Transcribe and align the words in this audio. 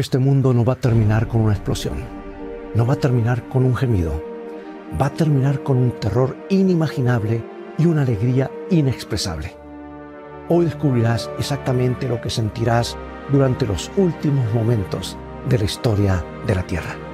Este 0.00 0.18
mundo 0.18 0.54
no 0.54 0.64
va 0.64 0.72
a 0.72 0.80
terminar 0.80 1.28
con 1.28 1.42
una 1.42 1.52
explosión, 1.52 2.02
no 2.74 2.86
va 2.86 2.94
a 2.94 2.96
terminar 2.96 3.46
con 3.50 3.66
un 3.66 3.76
gemido, 3.76 4.24
va 4.98 5.06
a 5.08 5.12
terminar 5.12 5.62
con 5.62 5.76
un 5.76 5.90
terror 5.90 6.34
inimaginable 6.48 7.44
y 7.76 7.84
una 7.84 8.00
alegría 8.00 8.50
inexpresable. 8.70 9.54
Hoy 10.48 10.64
descubrirás 10.64 11.28
exactamente 11.38 12.08
lo 12.08 12.18
que 12.18 12.30
sentirás 12.30 12.96
durante 13.30 13.66
los 13.66 13.90
últimos 13.98 14.50
momentos 14.54 15.18
de 15.50 15.58
la 15.58 15.64
historia 15.64 16.24
de 16.46 16.54
la 16.54 16.62
Tierra. 16.62 17.09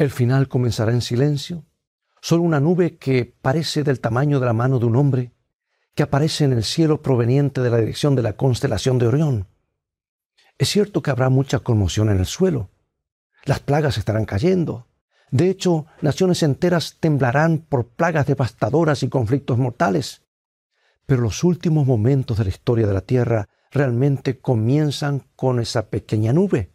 El 0.00 0.10
final 0.10 0.48
comenzará 0.48 0.92
en 0.92 1.02
silencio, 1.02 1.66
solo 2.22 2.42
una 2.42 2.58
nube 2.58 2.96
que 2.96 3.26
parece 3.26 3.84
del 3.84 4.00
tamaño 4.00 4.40
de 4.40 4.46
la 4.46 4.54
mano 4.54 4.78
de 4.78 4.86
un 4.86 4.96
hombre, 4.96 5.34
que 5.94 6.02
aparece 6.02 6.44
en 6.44 6.54
el 6.54 6.64
cielo 6.64 7.02
proveniente 7.02 7.60
de 7.60 7.68
la 7.68 7.76
dirección 7.76 8.16
de 8.16 8.22
la 8.22 8.32
constelación 8.32 8.98
de 8.98 9.08
Orión. 9.08 9.46
Es 10.56 10.70
cierto 10.70 11.02
que 11.02 11.10
habrá 11.10 11.28
mucha 11.28 11.58
conmoción 11.58 12.08
en 12.08 12.18
el 12.18 12.24
suelo. 12.24 12.70
Las 13.44 13.60
plagas 13.60 13.98
estarán 13.98 14.24
cayendo. 14.24 14.86
De 15.30 15.50
hecho, 15.50 15.84
naciones 16.00 16.42
enteras 16.42 16.96
temblarán 16.98 17.58
por 17.58 17.88
plagas 17.88 18.26
devastadoras 18.26 19.02
y 19.02 19.10
conflictos 19.10 19.58
mortales. 19.58 20.22
Pero 21.04 21.20
los 21.20 21.44
últimos 21.44 21.86
momentos 21.86 22.38
de 22.38 22.44
la 22.44 22.50
historia 22.50 22.86
de 22.86 22.94
la 22.94 23.02
Tierra 23.02 23.50
realmente 23.70 24.40
comienzan 24.40 25.26
con 25.36 25.60
esa 25.60 25.90
pequeña 25.90 26.32
nube 26.32 26.72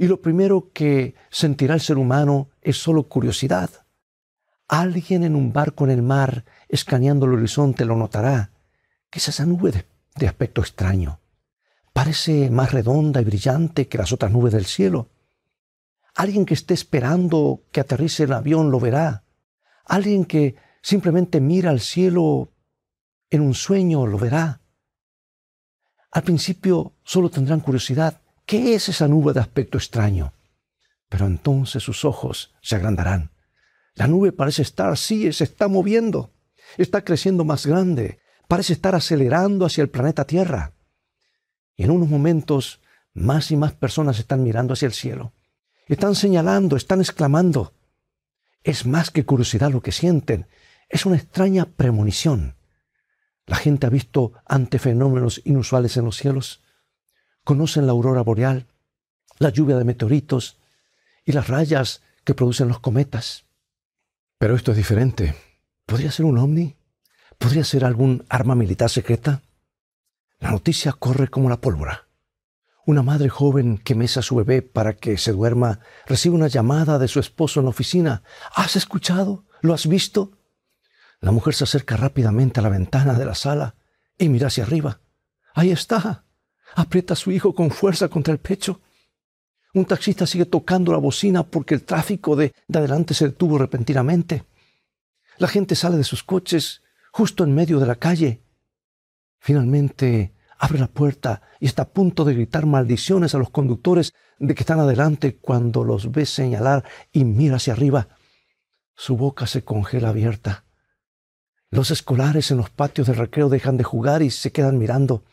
y 0.00 0.06
lo 0.06 0.22
primero 0.22 0.70
que 0.72 1.14
sentirá 1.28 1.74
el 1.74 1.82
ser 1.82 1.98
humano 1.98 2.48
es 2.62 2.78
solo 2.78 3.02
curiosidad. 3.06 3.68
Alguien 4.66 5.24
en 5.24 5.36
un 5.36 5.52
barco 5.52 5.84
en 5.84 5.90
el 5.90 6.00
mar, 6.00 6.46
escaneando 6.70 7.26
el 7.26 7.34
horizonte, 7.34 7.84
lo 7.84 7.96
notará. 7.96 8.50
¿Qué 9.10 9.18
es 9.18 9.28
esa 9.28 9.44
nube 9.44 9.84
de, 10.16 10.26
aspecto 10.26 10.62
extraño? 10.62 11.20
Parece 11.92 12.48
más 12.48 12.72
redonda 12.72 13.20
y 13.20 13.24
brillante 13.24 13.88
que 13.88 13.98
las 13.98 14.10
otras 14.10 14.32
nubes 14.32 14.54
del 14.54 14.64
cielo. 14.64 15.10
Alguien 16.14 16.46
que 16.46 16.54
esté 16.54 16.72
esperando 16.72 17.64
que 17.70 17.80
aterrice 17.80 18.22
el 18.22 18.32
avión 18.32 18.70
lo 18.70 18.80
verá. 18.80 19.24
Alguien 19.84 20.24
que 20.24 20.56
simplemente 20.80 21.42
mira 21.42 21.68
al 21.68 21.80
cielo 21.80 22.54
en 23.28 23.42
un 23.42 23.52
sueño 23.52 24.06
lo 24.06 24.16
verá. 24.16 24.62
Al 26.10 26.22
principio 26.22 26.94
solo 27.04 27.28
tendrán 27.28 27.60
curiosidad, 27.60 28.22
¿Qué 28.50 28.74
es 28.74 28.88
esa 28.88 29.06
nube 29.06 29.32
de 29.32 29.38
aspecto 29.38 29.78
extraño? 29.78 30.32
Pero 31.08 31.26
entonces 31.26 31.84
sus 31.84 32.04
ojos 32.04 32.52
se 32.60 32.74
agrandarán. 32.74 33.30
La 33.94 34.08
nube 34.08 34.32
parece 34.32 34.62
estar, 34.62 34.98
sí, 34.98 35.32
se 35.32 35.44
está 35.44 35.68
moviendo. 35.68 36.32
Está 36.76 37.04
creciendo 37.04 37.44
más 37.44 37.64
grande. 37.64 38.18
Parece 38.48 38.72
estar 38.72 38.96
acelerando 38.96 39.66
hacia 39.66 39.82
el 39.82 39.88
planeta 39.88 40.24
Tierra. 40.24 40.72
Y 41.76 41.84
en 41.84 41.92
unos 41.92 42.08
momentos, 42.08 42.80
más 43.14 43.52
y 43.52 43.56
más 43.56 43.72
personas 43.72 44.18
están 44.18 44.42
mirando 44.42 44.72
hacia 44.72 44.86
el 44.86 44.94
cielo. 44.94 45.32
Están 45.86 46.16
señalando, 46.16 46.74
están 46.74 46.98
exclamando. 46.98 47.72
Es 48.64 48.84
más 48.84 49.12
que 49.12 49.24
curiosidad 49.24 49.70
lo 49.70 49.80
que 49.80 49.92
sienten. 49.92 50.48
Es 50.88 51.06
una 51.06 51.14
extraña 51.14 51.66
premonición. 51.66 52.56
La 53.46 53.54
gente 53.54 53.86
ha 53.86 53.90
visto 53.90 54.32
ante 54.44 54.80
fenómenos 54.80 55.40
inusuales 55.44 55.96
en 55.96 56.04
los 56.06 56.16
cielos 56.16 56.64
conocen 57.44 57.86
la 57.86 57.92
aurora 57.92 58.22
boreal, 58.22 58.66
la 59.38 59.50
lluvia 59.50 59.76
de 59.76 59.84
meteoritos 59.84 60.58
y 61.24 61.32
las 61.32 61.48
rayas 61.48 62.02
que 62.24 62.34
producen 62.34 62.68
los 62.68 62.80
cometas. 62.80 63.44
Pero 64.38 64.54
esto 64.54 64.70
es 64.72 64.76
diferente. 64.76 65.34
¿Podría 65.86 66.10
ser 66.10 66.26
un 66.26 66.38
ovni? 66.38 66.76
¿Podría 67.38 67.64
ser 67.64 67.84
algún 67.84 68.24
arma 68.28 68.54
militar 68.54 68.90
secreta? 68.90 69.42
La 70.38 70.50
noticia 70.50 70.92
corre 70.92 71.28
como 71.28 71.48
la 71.48 71.60
pólvora. 71.60 72.08
Una 72.86 73.02
madre 73.02 73.28
joven 73.28 73.78
que 73.78 73.94
mesa 73.94 74.20
a 74.20 74.22
su 74.22 74.36
bebé 74.36 74.62
para 74.62 74.94
que 74.94 75.18
se 75.18 75.32
duerma 75.32 75.80
recibe 76.06 76.34
una 76.34 76.48
llamada 76.48 76.98
de 76.98 77.08
su 77.08 77.20
esposo 77.20 77.60
en 77.60 77.66
la 77.66 77.70
oficina. 77.70 78.22
¿Has 78.54 78.76
escuchado? 78.76 79.44
¿Lo 79.60 79.74
has 79.74 79.86
visto? 79.86 80.38
La 81.20 81.32
mujer 81.32 81.54
se 81.54 81.64
acerca 81.64 81.96
rápidamente 81.96 82.60
a 82.60 82.62
la 82.62 82.70
ventana 82.70 83.14
de 83.14 83.26
la 83.26 83.34
sala 83.34 83.76
y 84.16 84.28
mira 84.28 84.46
hacia 84.46 84.64
arriba. 84.64 85.00
Ahí 85.54 85.70
está, 85.70 86.24
aprieta 86.74 87.14
a 87.14 87.16
su 87.16 87.30
hijo 87.30 87.54
con 87.54 87.70
fuerza 87.70 88.08
contra 88.08 88.32
el 88.32 88.38
pecho. 88.38 88.80
Un 89.74 89.84
taxista 89.84 90.26
sigue 90.26 90.46
tocando 90.46 90.92
la 90.92 90.98
bocina 90.98 91.44
porque 91.44 91.74
el 91.74 91.84
tráfico 91.84 92.34
de, 92.36 92.52
adelante 92.72 93.14
se 93.14 93.26
detuvo 93.26 93.58
repentinamente. 93.58 94.44
La 95.38 95.48
gente 95.48 95.74
sale 95.74 95.96
de 95.96 96.04
sus 96.04 96.22
coches 96.22 96.82
justo 97.12 97.44
en 97.44 97.54
medio 97.54 97.78
de 97.78 97.86
la 97.86 97.94
calle. 97.94 98.42
Finalmente 99.38 100.34
abre 100.58 100.78
la 100.78 100.88
puerta 100.88 101.42
y 101.60 101.66
está 101.66 101.82
a 101.82 101.88
punto 101.88 102.24
de 102.24 102.34
gritar 102.34 102.66
maldiciones 102.66 103.34
a 103.34 103.38
los 103.38 103.50
conductores 103.50 104.12
de 104.38 104.54
que 104.54 104.62
están 104.62 104.80
adelante 104.80 105.36
cuando 105.36 105.84
los 105.84 106.10
ve 106.10 106.26
señalar 106.26 106.84
y 107.12 107.24
mira 107.24 107.56
hacia 107.56 107.72
arriba. 107.72 108.08
Su 108.94 109.16
boca 109.16 109.46
se 109.46 109.64
congela 109.64 110.10
abierta. 110.10 110.64
Los 111.70 111.90
escolares 111.90 112.50
en 112.50 112.56
los 112.56 112.68
patios 112.68 113.06
del 113.06 113.16
recreo 113.16 113.48
dejan 113.48 113.76
de 113.76 113.84
jugar 113.84 114.22
y 114.22 114.30
se 114.30 114.50
quedan 114.50 114.76
mirando. 114.76 115.24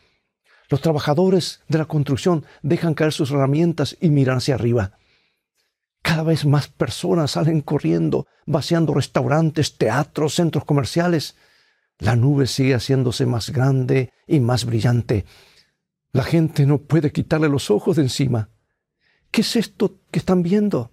Los 0.68 0.82
trabajadores 0.82 1.62
de 1.68 1.78
la 1.78 1.86
construcción 1.86 2.44
dejan 2.62 2.94
caer 2.94 3.12
sus 3.12 3.30
herramientas 3.30 3.96
y 4.00 4.10
miran 4.10 4.38
hacia 4.38 4.54
arriba. 4.54 4.98
Cada 6.02 6.22
vez 6.22 6.44
más 6.44 6.68
personas 6.68 7.32
salen 7.32 7.62
corriendo, 7.62 8.26
vaciando 8.46 8.94
restaurantes, 8.94 9.78
teatros, 9.78 10.34
centros 10.34 10.64
comerciales. 10.64 11.36
La 11.98 12.16
nube 12.16 12.46
sigue 12.46 12.74
haciéndose 12.74 13.24
más 13.26 13.50
grande 13.50 14.12
y 14.26 14.40
más 14.40 14.64
brillante. 14.66 15.24
La 16.12 16.22
gente 16.22 16.66
no 16.66 16.78
puede 16.78 17.12
quitarle 17.12 17.48
los 17.48 17.70
ojos 17.70 17.96
de 17.96 18.02
encima. 18.02 18.50
¿Qué 19.30 19.40
es 19.40 19.56
esto 19.56 20.00
que 20.10 20.18
están 20.18 20.42
viendo? 20.42 20.92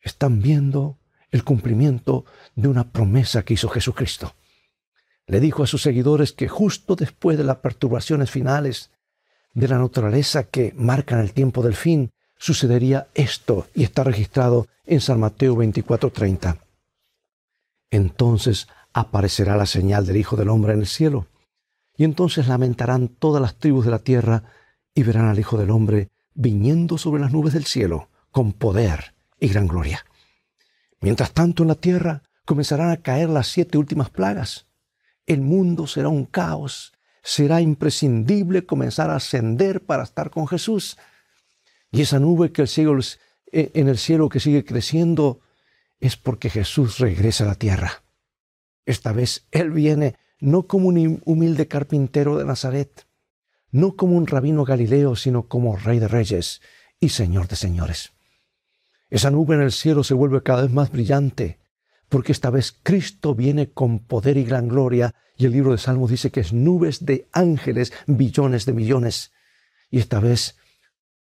Están 0.00 0.40
viendo 0.40 0.98
el 1.30 1.44
cumplimiento 1.44 2.24
de 2.54 2.68
una 2.68 2.90
promesa 2.92 3.44
que 3.44 3.54
hizo 3.54 3.68
Jesucristo 3.68 4.34
le 5.26 5.40
dijo 5.40 5.62
a 5.62 5.66
sus 5.66 5.82
seguidores 5.82 6.32
que 6.32 6.48
justo 6.48 6.94
después 6.96 7.36
de 7.36 7.44
las 7.44 7.56
perturbaciones 7.56 8.30
finales 8.30 8.90
de 9.54 9.68
la 9.68 9.78
naturaleza 9.78 10.44
que 10.44 10.72
marcan 10.76 11.20
el 11.20 11.32
tiempo 11.32 11.62
del 11.62 11.74
fin, 11.74 12.10
sucedería 12.38 13.08
esto 13.14 13.66
y 13.74 13.82
está 13.82 14.04
registrado 14.04 14.68
en 14.84 15.00
San 15.00 15.18
Mateo 15.18 15.56
24:30. 15.56 16.58
Entonces 17.90 18.68
aparecerá 18.92 19.56
la 19.56 19.66
señal 19.66 20.06
del 20.06 20.16
Hijo 20.16 20.36
del 20.36 20.48
Hombre 20.48 20.74
en 20.74 20.80
el 20.80 20.86
cielo, 20.86 21.26
y 21.96 22.04
entonces 22.04 22.48
lamentarán 22.48 23.08
todas 23.08 23.40
las 23.40 23.56
tribus 23.56 23.84
de 23.84 23.90
la 23.90 23.98
tierra 23.98 24.44
y 24.94 25.02
verán 25.02 25.26
al 25.26 25.38
Hijo 25.38 25.56
del 25.56 25.70
Hombre 25.70 26.10
viniendo 26.34 26.98
sobre 26.98 27.20
las 27.20 27.32
nubes 27.32 27.54
del 27.54 27.64
cielo 27.64 28.08
con 28.30 28.52
poder 28.52 29.14
y 29.40 29.48
gran 29.48 29.66
gloria. 29.66 30.04
Mientras 31.00 31.32
tanto 31.32 31.62
en 31.62 31.68
la 31.68 31.74
tierra 31.74 32.22
comenzarán 32.44 32.90
a 32.90 32.98
caer 32.98 33.30
las 33.30 33.48
siete 33.48 33.78
últimas 33.78 34.10
plagas 34.10 34.65
el 35.26 35.40
mundo 35.40 35.86
será 35.86 36.08
un 36.08 36.24
caos. 36.24 36.92
Será 37.22 37.60
imprescindible 37.60 38.66
comenzar 38.66 39.10
a 39.10 39.16
ascender 39.16 39.84
para 39.84 40.04
estar 40.04 40.30
con 40.30 40.46
Jesús. 40.46 40.96
Y 41.90 42.02
esa 42.02 42.20
nube 42.20 42.52
que 42.52 42.62
el 42.62 42.68
cielo, 42.68 42.98
eh, 43.52 43.70
en 43.74 43.88
el 43.88 43.98
cielo 43.98 44.28
que 44.28 44.40
sigue 44.40 44.64
creciendo 44.64 45.40
es 45.98 46.16
porque 46.16 46.50
Jesús 46.50 46.98
regresa 46.98 47.44
a 47.44 47.48
la 47.48 47.54
tierra. 47.54 48.04
Esta 48.84 49.12
vez 49.12 49.46
Él 49.50 49.70
viene 49.70 50.14
no 50.38 50.66
como 50.66 50.88
un 50.88 51.22
humilde 51.24 51.66
carpintero 51.66 52.36
de 52.36 52.44
Nazaret, 52.44 53.06
no 53.70 53.96
como 53.96 54.16
un 54.16 54.26
rabino 54.26 54.64
galileo, 54.64 55.16
sino 55.16 55.48
como 55.48 55.76
Rey 55.76 55.98
de 55.98 56.08
Reyes 56.08 56.60
y 57.00 57.08
Señor 57.08 57.48
de 57.48 57.56
Señores. 57.56 58.12
Esa 59.10 59.30
nube 59.30 59.54
en 59.54 59.62
el 59.62 59.72
cielo 59.72 60.04
se 60.04 60.14
vuelve 60.14 60.42
cada 60.42 60.62
vez 60.62 60.70
más 60.70 60.90
brillante, 60.90 61.58
porque 62.08 62.32
esta 62.32 62.50
vez 62.50 62.76
Cristo 62.82 63.34
viene 63.34 63.70
con 63.70 63.98
poder 63.98 64.36
y 64.36 64.44
gran 64.44 64.68
gloria, 64.68 65.14
y 65.36 65.46
el 65.46 65.52
libro 65.52 65.72
de 65.72 65.78
Salmos 65.78 66.10
dice 66.10 66.30
que 66.30 66.40
es 66.40 66.52
nubes 66.52 67.04
de 67.04 67.28
ángeles, 67.32 67.92
billones 68.06 68.64
de 68.64 68.72
millones. 68.72 69.32
Y 69.90 69.98
esta 69.98 70.20
vez 70.20 70.56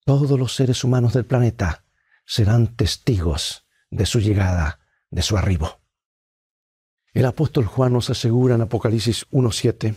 todos 0.06 0.40
los 0.40 0.56
seres 0.56 0.84
humanos 0.84 1.14
del 1.14 1.26
planeta 1.26 1.84
serán 2.26 2.76
testigos 2.76 3.66
de 3.90 4.06
su 4.06 4.20
llegada, 4.20 4.80
de 5.10 5.22
su 5.22 5.38
arribo. 5.38 5.80
El 7.14 7.26
apóstol 7.26 7.66
Juan 7.66 7.94
nos 7.94 8.10
asegura 8.10 8.56
en 8.56 8.62
Apocalipsis 8.62 9.26
1.7, 9.32 9.96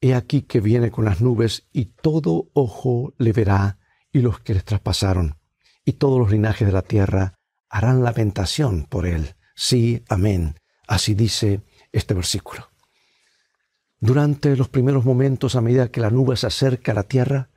He 0.00 0.14
aquí 0.14 0.42
que 0.42 0.60
viene 0.60 0.90
con 0.90 1.04
las 1.04 1.20
nubes 1.20 1.68
y 1.72 1.86
todo 1.86 2.50
ojo 2.54 3.14
le 3.18 3.32
verá 3.32 3.78
y 4.12 4.18
los 4.18 4.40
que 4.40 4.52
les 4.54 4.64
traspasaron, 4.64 5.38
y 5.84 5.94
todos 5.94 6.18
los 6.18 6.30
linajes 6.30 6.66
de 6.66 6.72
la 6.72 6.82
tierra 6.82 7.34
harán 7.68 8.02
lamentación 8.02 8.84
por 8.84 9.06
él 9.06 9.36
Sí, 9.54 10.02
amén. 10.08 10.56
Así 10.86 11.14
dice 11.14 11.62
este 11.92 12.14
versículo. 12.14 12.68
Durante 14.00 14.56
los 14.56 14.68
primeros 14.68 15.04
momentos, 15.04 15.54
a 15.54 15.60
medida 15.60 15.90
que 15.90 16.00
la 16.00 16.10
nube 16.10 16.36
se 16.36 16.46
acerca 16.46 16.92
a 16.92 16.94
la 16.96 17.04
tierra, 17.04 17.50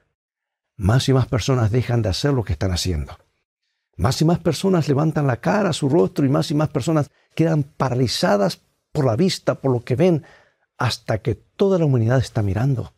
más 0.77 1.09
y 1.09 1.13
más 1.13 1.27
personas 1.27 1.71
dejan 1.71 2.01
de 2.01 2.09
hacer 2.09 2.33
lo 2.33 2.43
que 2.43 2.53
están 2.53 2.71
haciendo. 2.71 3.17
Más 3.97 4.21
y 4.21 4.25
más 4.25 4.39
personas 4.39 4.87
levantan 4.87 5.25
la 5.25 5.37
cara, 5.37 5.73
su 5.73 5.89
rostro, 5.89 6.25
y 6.25 6.29
más 6.29 6.51
y 6.51 6.53
más 6.53 6.69
personas 6.69 7.09
quedan 7.33 7.63
paralizadas 7.63 8.61
por 8.91 9.05
la 9.05 9.15
vista, 9.15 9.55
por 9.55 9.71
lo 9.71 9.83
que 9.83 9.95
ven, 9.95 10.23
hasta 10.77 11.19
que 11.19 11.35
toda 11.35 11.79
la 11.79 11.85
humanidad 11.85 12.19
está 12.19 12.41
mirando. 12.41 12.93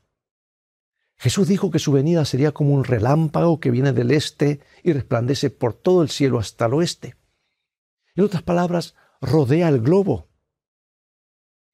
Jesús 1.18 1.48
dijo 1.48 1.72
que 1.72 1.80
su 1.80 1.92
venida 1.92 2.26
sería 2.26 2.52
como 2.52 2.74
un 2.74 2.84
relámpago 2.84 3.60
que 3.60 3.72
viene 3.72 3.94
del 3.94 4.12
este 4.12 4.60
y 4.84 4.94
resplandece 4.94 5.50
por 5.50 5.74
todo 5.74 6.04
el 6.04 6.10
cielo 6.10 6.40
hasta 6.40 6.66
el 6.66 6.74
oeste. 6.76 7.16
En 8.18 8.24
otras 8.24 8.42
palabras, 8.42 8.96
rodea 9.22 9.70
el 9.70 9.80
globo. 9.80 10.28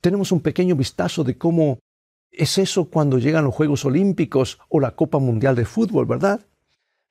Tenemos 0.01 0.33
un 0.33 0.41
pequeño 0.41 0.75
vistazo 0.75 1.23
de 1.23 1.37
cómo 1.37 1.79
es 2.29 2.57
eso 2.57 2.89
cuando 2.89 3.17
llegan 3.17 3.45
los 3.45 3.55
Juegos 3.55 3.85
Olímpicos 3.85 4.59
o 4.67 4.81
la 4.81 4.91
Copa 4.91 5.19
Mundial 5.19 5.55
de 5.55 5.63
Fútbol, 5.63 6.05
¿verdad? 6.05 6.45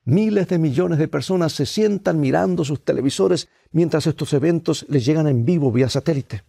Miles 0.05 0.49
de 0.49 0.59
millones 0.59 0.99
de 0.99 1.09
personas 1.09 1.55
se 1.55 1.65
sientan 1.65 2.21
mirando 2.21 2.63
sus 2.63 2.85
televisores 2.85 3.49
mientras 3.71 4.07
estos 4.07 4.35
eventos 4.35 4.85
les 4.91 5.07
llegan 5.07 5.27
en 5.27 5.47
vivo 5.47 5.73
vía 5.73 5.89
satélite. 5.89 6.45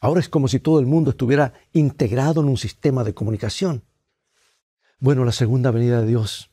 Ahora 0.00 0.18
es 0.18 0.28
como 0.28 0.48
si 0.48 0.58
todo 0.58 0.80
el 0.80 0.86
mundo 0.86 1.10
estuviera 1.10 1.52
integrado 1.72 2.40
en 2.40 2.48
un 2.48 2.56
sistema 2.56 3.04
de 3.04 3.14
comunicación. 3.14 3.84
Bueno, 4.98 5.24
la 5.24 5.32
segunda 5.32 5.70
venida 5.70 6.00
de 6.00 6.08
Dios, 6.08 6.50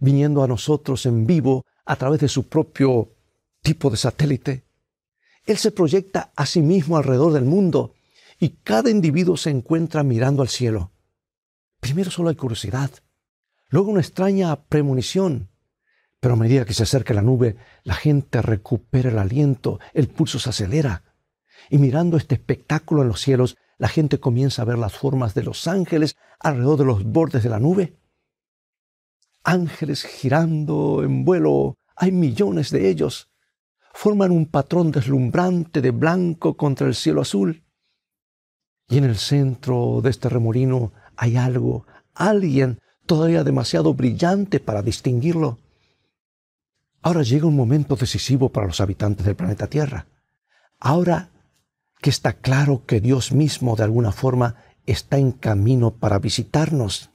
viniendo 0.00 0.42
a 0.42 0.48
nosotros 0.48 1.06
en 1.06 1.24
vivo 1.24 1.64
a 1.84 1.94
través 1.94 2.20
de 2.20 2.28
su 2.28 2.48
propio 2.48 3.14
tipo 3.68 3.90
de 3.90 3.98
satélite, 3.98 4.64
Él 5.44 5.58
se 5.58 5.72
proyecta 5.72 6.32
a 6.34 6.46
sí 6.46 6.62
mismo 6.62 6.96
alrededor 6.96 7.34
del 7.34 7.44
mundo 7.44 7.92
y 8.40 8.60
cada 8.64 8.88
individuo 8.88 9.36
se 9.36 9.50
encuentra 9.50 10.02
mirando 10.02 10.40
al 10.40 10.48
cielo. 10.48 10.92
Primero 11.78 12.10
solo 12.10 12.30
hay 12.30 12.36
curiosidad, 12.36 12.90
luego 13.68 13.90
una 13.90 14.00
extraña 14.00 14.56
premonición, 14.64 15.50
pero 16.18 16.32
a 16.32 16.38
medida 16.38 16.64
que 16.64 16.72
se 16.72 16.84
acerca 16.84 17.12
la 17.12 17.20
nube, 17.20 17.56
la 17.84 17.92
gente 17.92 18.40
recupera 18.40 19.10
el 19.10 19.18
aliento, 19.18 19.80
el 19.92 20.08
pulso 20.08 20.38
se 20.38 20.48
acelera. 20.48 21.04
Y 21.68 21.76
mirando 21.76 22.16
este 22.16 22.36
espectáculo 22.36 23.02
en 23.02 23.08
los 23.08 23.20
cielos, 23.20 23.58
la 23.76 23.88
gente 23.88 24.18
comienza 24.18 24.62
a 24.62 24.64
ver 24.64 24.78
las 24.78 24.96
formas 24.96 25.34
de 25.34 25.42
los 25.42 25.66
ángeles 25.66 26.16
alrededor 26.40 26.78
de 26.78 26.84
los 26.86 27.04
bordes 27.04 27.42
de 27.42 27.50
la 27.50 27.60
nube. 27.60 27.98
Ángeles 29.44 30.04
girando 30.04 31.02
en 31.04 31.26
vuelo, 31.26 31.76
hay 31.96 32.12
millones 32.12 32.70
de 32.70 32.88
ellos. 32.88 33.28
Forman 34.00 34.30
un 34.30 34.46
patrón 34.46 34.92
deslumbrante 34.92 35.82
de 35.82 35.90
blanco 35.90 36.56
contra 36.56 36.86
el 36.86 36.94
cielo 36.94 37.20
azul. 37.20 37.64
Y 38.88 38.98
en 38.98 39.02
el 39.02 39.16
centro 39.16 39.98
de 40.00 40.10
este 40.10 40.28
remolino 40.28 40.92
hay 41.16 41.36
algo, 41.36 41.84
alguien 42.14 42.78
todavía 43.06 43.42
demasiado 43.42 43.94
brillante 43.94 44.60
para 44.60 44.82
distinguirlo. 44.82 45.58
Ahora 47.02 47.24
llega 47.24 47.48
un 47.48 47.56
momento 47.56 47.96
decisivo 47.96 48.50
para 48.50 48.68
los 48.68 48.80
habitantes 48.80 49.26
del 49.26 49.34
planeta 49.34 49.66
Tierra. 49.66 50.06
Ahora 50.78 51.30
que 52.00 52.10
está 52.10 52.34
claro 52.34 52.84
que 52.86 53.00
Dios 53.00 53.32
mismo 53.32 53.74
de 53.74 53.82
alguna 53.82 54.12
forma 54.12 54.62
está 54.86 55.18
en 55.18 55.32
camino 55.32 55.90
para 55.90 56.20
visitarnos, 56.20 57.10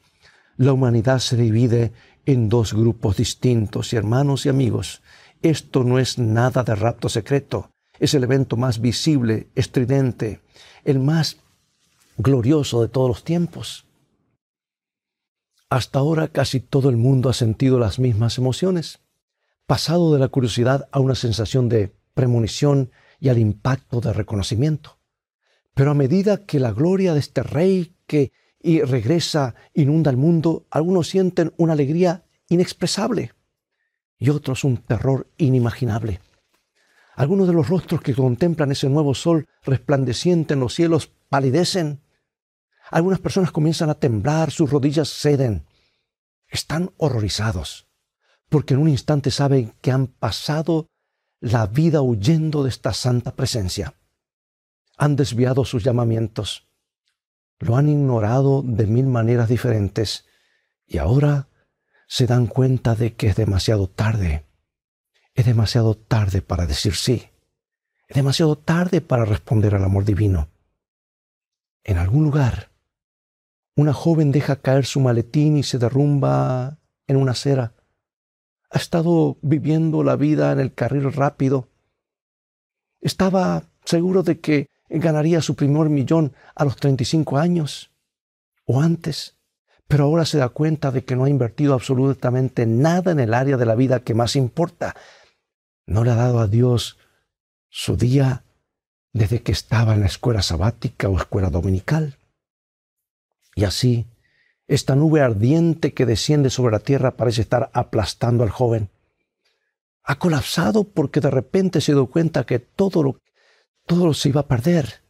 la 0.58 0.74
humanidad 0.74 1.20
se 1.20 1.38
divide 1.38 1.94
en 2.26 2.50
dos 2.50 2.74
grupos 2.74 3.16
distintos 3.16 3.94
hermanos 3.94 4.46
y 4.46 4.50
amigos. 4.50 5.02
Esto 5.44 5.84
no 5.84 6.00
es 6.00 6.18
nada 6.18 6.64
de 6.64 6.74
rapto 6.74 7.10
secreto, 7.10 7.70
es 8.00 8.14
el 8.14 8.24
evento 8.24 8.56
más 8.56 8.80
visible, 8.80 9.50
estridente, 9.56 10.40
el 10.86 11.00
más 11.00 11.36
glorioso 12.18 12.82
de 12.82 12.88
todos 12.88 13.10
los 13.10 13.24
tiempos. 13.26 13.86
Hasta 15.70 16.00
ahora 16.00 16.30
casi 16.30 16.62
todo 16.62 16.90
el 16.90 16.96
mundo 16.96 17.28
ha 17.28 17.34
sentido 17.34 17.78
las 17.78 18.00
mismas 18.00 18.38
emociones, 18.38 19.02
pasado 19.66 20.14
de 20.14 20.20
la 20.20 20.30
curiosidad 20.30 20.88
a 20.94 21.02
una 21.02 21.14
sensación 21.14 21.68
de 21.68 21.94
premonición 22.14 22.92
y 23.20 23.28
al 23.28 23.38
impacto 23.38 24.00
de 24.00 24.14
reconocimiento. 24.14 24.98
Pero 25.74 25.92
a 25.92 25.94
medida 25.94 26.46
que 26.46 26.62
la 26.62 26.72
gloria 26.72 27.14
de 27.14 27.20
este 27.20 27.44
rey 27.44 27.98
que 28.08 28.32
y 28.62 28.80
regresa 28.80 29.56
inunda 29.74 30.10
el 30.10 30.16
mundo, 30.16 30.68
algunos 30.72 31.10
sienten 31.10 31.54
una 31.58 31.74
alegría 31.74 32.24
inexpresable 32.48 33.34
y 34.18 34.30
otros 34.30 34.64
un 34.64 34.78
terror 34.78 35.28
inimaginable. 35.38 36.22
Algunos 37.16 37.48
de 37.48 37.54
los 37.54 37.70
rostros 37.70 38.02
que 38.02 38.16
contemplan 38.16 38.72
ese 38.72 38.90
nuevo 38.90 39.14
sol 39.14 39.48
resplandeciente 39.64 40.54
en 40.56 40.60
los 40.60 40.74
cielos 40.74 41.12
palidecen 41.30 42.04
algunas 42.94 43.20
personas 43.20 43.52
comienzan 43.52 43.90
a 43.90 43.96
temblar, 43.96 44.52
sus 44.52 44.70
rodillas 44.70 45.10
ceden. 45.10 45.66
Están 46.48 46.92
horrorizados, 46.98 47.88
porque 48.50 48.76
en 48.76 48.82
un 48.82 48.90
instante 48.90 49.32
saben 49.32 49.74
que 49.82 49.92
han 49.92 50.08
pasado 50.08 50.88
la 51.40 51.66
vida 51.66 52.02
huyendo 52.02 52.64
de 52.64 52.70
esta 52.70 52.94
santa 52.94 53.36
presencia. 53.36 53.96
Han 54.98 55.16
desviado 55.16 55.66
sus 55.66 55.84
llamamientos, 55.84 56.68
lo 57.60 57.78
han 57.78 57.90
ignorado 57.90 58.62
de 58.64 58.86
mil 58.86 59.08
maneras 59.08 59.50
diferentes 59.50 60.26
y 60.86 61.00
ahora 61.00 61.48
se 62.08 62.28
dan 62.28 62.48
cuenta 62.48 62.96
de 62.96 63.16
que 63.16 63.28
es 63.28 63.36
demasiado 63.36 63.88
tarde. 63.88 64.46
Es 65.34 65.46
demasiado 65.46 65.96
tarde 65.96 66.42
para 66.42 66.66
decir 66.66 66.96
sí. 66.96 67.30
Es 68.08 68.16
demasiado 68.16 68.58
tarde 68.58 69.02
para 69.02 69.26
responder 69.26 69.76
al 69.76 69.84
amor 69.84 70.06
divino. 70.06 70.50
En 71.84 71.98
algún 71.98 72.24
lugar, 72.24 72.72
una 73.76 73.94
joven 73.94 74.32
deja 74.32 74.58
caer 74.58 74.86
su 74.86 75.00
maletín 75.00 75.58
y 75.58 75.64
se 75.64 75.80
derrumba 75.80 76.78
en 77.08 77.18
una 77.18 77.32
acera. 77.32 77.74
Ha 78.70 78.78
estado 78.78 79.38
viviendo 79.42 80.04
la 80.04 80.16
vida 80.16 80.52
en 80.52 80.60
el 80.60 80.74
carril 80.74 81.12
rápido. 81.12 81.70
Estaba 83.02 83.64
seguro 83.86 84.24
de 84.24 84.40
que 84.40 84.68
ganaría 84.90 85.42
su 85.42 85.56
primer 85.56 85.90
millón 85.90 86.34
a 86.56 86.66
los 86.66 86.76
35 86.76 87.38
años 87.38 87.92
o 88.66 88.82
antes, 88.82 89.36
pero 89.94 90.06
ahora 90.06 90.26
se 90.26 90.40
da 90.40 90.50
cuenta 90.50 90.90
de 90.90 91.06
que 91.06 91.16
no 91.16 91.26
ha 91.26 91.30
invertido 91.30 91.76
absolutamente 91.76 92.66
nada 92.66 93.12
en 93.12 93.20
el 93.20 93.32
área 93.32 93.58
de 93.58 93.66
la 93.68 93.76
vida 93.76 94.00
que 94.00 94.16
más 94.16 94.36
importa. 94.36 94.96
No 95.86 96.04
le 96.04 96.10
ha 96.10 96.16
dado 96.16 96.40
a 96.40 96.48
Dios 96.48 96.98
su 97.70 97.96
día 97.96 98.42
desde 99.12 99.44
que 99.44 99.52
estaba 99.52 99.94
en 99.94 100.00
la 100.00 100.08
escuela 100.08 100.42
sabática 100.42 101.10
o 101.10 101.18
escuela 101.20 101.52
dominical. 101.52 102.18
Y 103.54 103.66
así, 103.66 104.08
esta 104.68 104.96
nube 104.96 105.22
ardiente 105.22 105.94
que 105.94 106.08
desciende 106.08 106.50
sobre 106.50 106.72
la 106.72 106.80
tierra 106.80 107.12
parece 107.12 107.42
estar 107.42 107.70
aplastando 107.72 108.44
al 108.44 108.50
joven. 108.50 108.90
Ha 110.02 110.18
colapsado 110.18 110.86
porque 110.86 111.20
de 111.20 111.30
repente 111.30 111.82
se 111.82 111.92
dio 111.92 112.08
cuenta 112.08 112.48
que 112.48 112.58
todo 112.58 113.04
lo, 113.04 113.20
todo 113.86 114.16
se 114.16 114.30
iba 114.30 114.42
a 114.42 114.48
perder. 114.48 115.04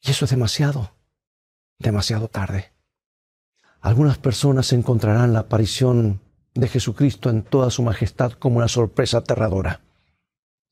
Y 0.00 0.12
eso 0.12 0.24
es 0.24 0.30
demasiado, 0.30 0.96
demasiado 1.78 2.28
tarde. 2.28 2.73
Algunas 3.84 4.16
personas 4.16 4.72
encontrarán 4.72 5.34
la 5.34 5.40
aparición 5.40 6.22
de 6.54 6.68
Jesucristo 6.68 7.28
en 7.28 7.42
toda 7.42 7.68
su 7.68 7.82
majestad 7.82 8.32
como 8.32 8.56
una 8.56 8.66
sorpresa 8.68 9.18
aterradora. 9.18 9.82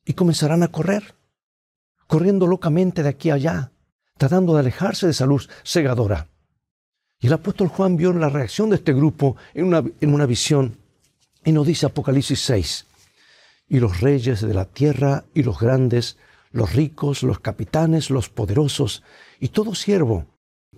Y 0.07 0.15
comenzarán 0.15 0.63
a 0.63 0.69
correr, 0.69 1.15
corriendo 2.07 2.47
locamente 2.47 3.03
de 3.03 3.11
aquí 3.11 3.29
a 3.29 3.35
allá, 3.35 3.73
tratando 4.17 4.55
de 4.55 4.61
alejarse 4.61 5.05
de 5.05 5.13
esa 5.13 5.27
luz 5.27 5.51
cegadora. 5.63 6.29
Y 7.21 7.27
el 7.27 7.35
apóstol 7.35 7.69
Juan 7.69 7.99
vio 7.99 8.15
la 8.15 8.31
reacción 8.31 8.71
de 8.71 8.77
este 8.77 8.95
grupo 8.95 9.37
en 9.53 9.67
una, 9.67 9.85
en 10.01 10.15
una 10.15 10.25
visión 10.25 10.79
y 11.45 11.53
nos 11.53 11.67
dice 11.67 11.85
Apocalipsis 11.85 12.41
6, 12.41 12.87
y 13.69 13.79
los 13.79 14.01
reyes 14.01 14.41
de 14.41 14.55
la 14.55 14.65
tierra 14.65 15.25
y 15.35 15.43
los 15.43 15.61
grandes, 15.61 16.17
los 16.51 16.73
ricos, 16.73 17.23
los 17.23 17.41
capitanes, 17.41 18.09
los 18.09 18.31
poderosos, 18.31 19.03
y 19.39 19.49
todo 19.49 19.75
siervo, 19.75 20.25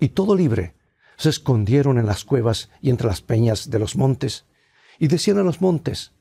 y 0.00 0.08
todo 0.08 0.34
libre, 0.34 0.73
se 1.16 1.28
escondieron 1.30 1.98
en 1.98 2.06
las 2.06 2.24
cuevas 2.24 2.70
y 2.80 2.90
entre 2.90 3.06
las 3.06 3.20
peñas 3.20 3.70
de 3.70 3.78
los 3.78 3.96
montes, 3.96 4.44
y 4.98 5.08
decían 5.08 5.38
a 5.38 5.42
los 5.42 5.60
montes 5.60 6.12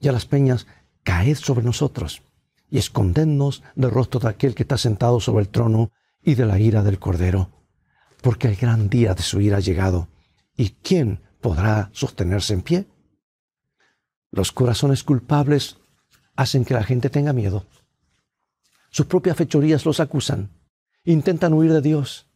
y 0.00 0.08
a 0.08 0.12
las 0.12 0.26
peñas, 0.26 0.66
caed 1.02 1.36
sobre 1.36 1.64
nosotros, 1.64 2.22
y 2.70 2.78
escondednos 2.78 3.62
del 3.74 3.90
rostro 3.90 4.20
de 4.20 4.28
aquel 4.28 4.54
que 4.54 4.62
está 4.62 4.78
sentado 4.78 5.20
sobre 5.20 5.42
el 5.42 5.48
trono 5.48 5.90
y 6.22 6.34
de 6.34 6.46
la 6.46 6.58
ira 6.58 6.82
del 6.82 6.98
Cordero 6.98 7.50
porque 8.22 8.48
el 8.48 8.56
gran 8.56 8.88
día 8.88 9.14
de 9.14 9.22
su 9.22 9.40
ira 9.40 9.58
ha 9.58 9.60
llegado. 9.60 10.08
¿Y 10.56 10.70
quién 10.70 11.20
podrá 11.40 11.90
sostenerse 11.92 12.54
en 12.54 12.62
pie? 12.62 12.86
Los 14.30 14.52
corazones 14.52 15.04
culpables 15.04 15.78
hacen 16.36 16.64
que 16.64 16.74
la 16.74 16.84
gente 16.84 17.10
tenga 17.10 17.32
miedo. 17.32 17.66
Sus 18.90 19.06
propias 19.06 19.36
fechorías 19.36 19.86
los 19.86 20.00
acusan. 20.00 20.50
Intentan 21.04 21.52
huir 21.52 21.72
de 21.72 21.80
Dios. 21.80 22.27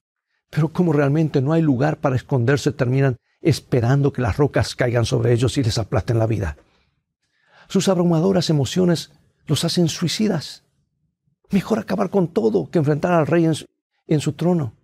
Pero 0.54 0.71
como 0.71 0.92
realmente 0.92 1.40
no 1.40 1.54
hay 1.54 1.62
lugar 1.62 1.97
para 1.97 2.14
esconderse, 2.14 2.73
terminan 2.73 3.16
esperando 3.40 4.12
que 4.12 4.21
las 4.21 4.37
rocas 4.37 4.75
caigan 4.75 5.06
sobre 5.06 5.32
ellos 5.32 5.56
y 5.56 5.62
les 5.62 5.78
aplasten 5.78 6.18
la 6.18 6.26
vida. 6.26 6.59
Sus 7.68 7.88
abrumadoras 7.88 8.50
emociones 8.50 9.12
los 9.47 9.64
hacen 9.64 9.88
suicidas. 9.88 10.64
Mejor 11.50 11.78
acabar 11.78 12.11
con 12.11 12.28
todo 12.28 12.71
que 12.71 12.78
enfrentar 12.78 13.12
al 13.12 13.26
rey 13.26 13.47
en 13.47 14.21
su, 14.21 14.32
trono. 14.35 14.75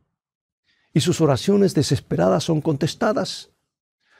y 0.95 1.01
sus 1.01 1.21
oraciones 1.21 1.75
desesperadas 1.75 2.45
son 2.45 2.63
contestadas. 2.63 3.51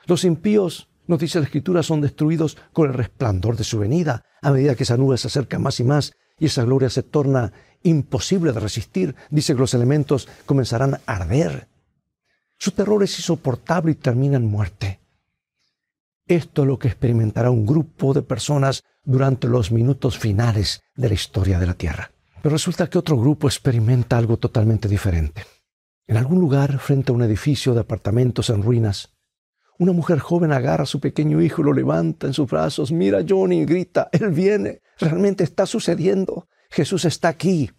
Los 0.05 0.25
impíos, 0.25 0.87
nos 1.07 1.17
dice 1.17 1.39
la 1.39 1.45
Escritura, 1.45 1.81
son 1.81 2.01
destruidos 2.01 2.57
con 2.73 2.89
el 2.89 2.93
resplandor 2.93 3.57
de 3.57 3.63
su 3.63 3.79
venida, 3.79 4.23
a 4.43 4.51
medida 4.51 4.75
que 4.75 4.83
esa 4.83 4.97
nube 4.97 5.17
se 5.17 5.27
acerca 5.27 5.57
más 5.57 5.79
y 5.79 5.83
más 5.83 6.13
y 6.39 6.45
esa 6.45 6.63
gloria 6.63 6.89
se 6.89 7.03
torna 7.03 7.51
imposible 7.83 8.51
de 8.51 8.59
resistir. 8.59 9.15
Dice 9.29 9.53
que 9.53 9.59
los 9.59 9.73
elementos 9.73 10.27
comenzarán 10.45 10.95
a 10.95 11.01
arder. 11.05 11.67
Su 12.57 12.71
terror 12.71 13.03
es 13.03 13.17
insoportable 13.17 13.91
y 13.91 13.95
termina 13.95 14.37
en 14.37 14.45
muerte. 14.45 14.99
Esto 16.27 16.61
es 16.61 16.67
lo 16.67 16.77
que 16.77 16.87
experimentará 16.87 17.49
un 17.49 17.65
grupo 17.65 18.13
de 18.13 18.21
personas 18.21 18.83
durante 19.03 19.47
los 19.47 19.71
minutos 19.71 20.19
finales 20.19 20.81
de 20.95 21.07
la 21.07 21.15
historia 21.15 21.57
de 21.57 21.65
la 21.65 21.73
Tierra. 21.73 22.11
Pero 22.41 22.53
resulta 22.53 22.87
que 22.87 22.97
otro 22.97 23.17
grupo 23.17 23.47
experimenta 23.47 24.17
algo 24.17 24.37
totalmente 24.37 24.87
diferente. 24.87 25.43
En 26.05 26.17
algún 26.17 26.39
lugar, 26.39 26.79
frente 26.79 27.11
a 27.11 27.15
un 27.15 27.23
edificio 27.23 27.73
de 27.73 27.81
apartamentos 27.81 28.49
en 28.49 28.61
ruinas, 28.61 29.09
una 29.77 29.93
mujer 29.93 30.19
joven 30.19 30.51
agarra 30.51 30.83
a 30.83 30.87
su 30.87 30.99
pequeño 30.99 31.41
hijo 31.41 31.61
y 31.61 31.65
lo 31.65 31.73
levanta 31.73 32.27
en 32.27 32.33
sus 32.33 32.49
brazos. 32.49 32.91
Mira, 32.91 33.23
Johnny, 33.27 33.63
grita, 33.65 34.09
Él 34.11 34.31
viene. 34.31 34.81
Realmente 34.99 35.43
está 35.43 35.65
sucediendo. 35.65 36.47
Jesús 36.69 37.05
está 37.05 37.29
aquí. 37.29 37.71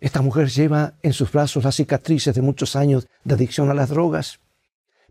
Esta 0.00 0.22
mujer 0.22 0.48
lleva 0.48 0.94
en 1.02 1.12
sus 1.12 1.32
brazos 1.32 1.64
las 1.64 1.76
cicatrices 1.76 2.34
de 2.34 2.42
muchos 2.42 2.76
años 2.76 3.08
de 3.24 3.34
adicción 3.34 3.70
a 3.70 3.74
las 3.74 3.90
drogas, 3.90 4.40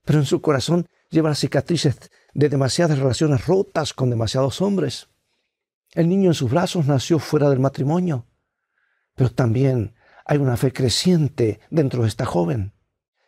pero 0.06 0.20
en 0.20 0.26
su 0.26 0.42
corazón 0.42 0.88
lleva 1.10 1.30
las 1.30 1.40
cicatrices 1.40 1.98
de 2.34 2.50
demasiadas 2.50 3.00
relaciones 3.00 3.46
rotas 3.46 3.94
con 3.94 4.10
demasiados 4.10 4.62
hombres. 4.62 5.10
El 5.94 6.10
niño 6.10 6.30
en 6.30 6.34
sus 6.34 6.52
brazos 6.52 6.86
nació 6.86 7.20
fuera 7.20 7.50
del 7.50 7.60
matrimonio, 7.60 8.26
pero 9.16 9.32
también 9.32 9.96
hay 10.26 10.38
una 10.38 10.58
fe 10.58 10.72
creciente 10.72 11.60
dentro 11.70 12.04
de 12.04 12.10
esta 12.10 12.26
joven, 12.26 12.74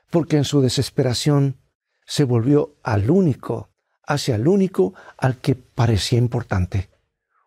porque 0.10 0.38
en 0.38 0.43
su 0.43 0.62
desesperación 0.62 1.58
se 2.05 2.24
volvió 2.24 2.77
al 2.84 3.10
único, 3.10 3.69
hacia 4.05 4.36
el 4.36 4.48
único 4.48 4.93
al 5.17 5.38
que 5.38 5.55
parecía 5.55 6.19
importante 6.19 6.89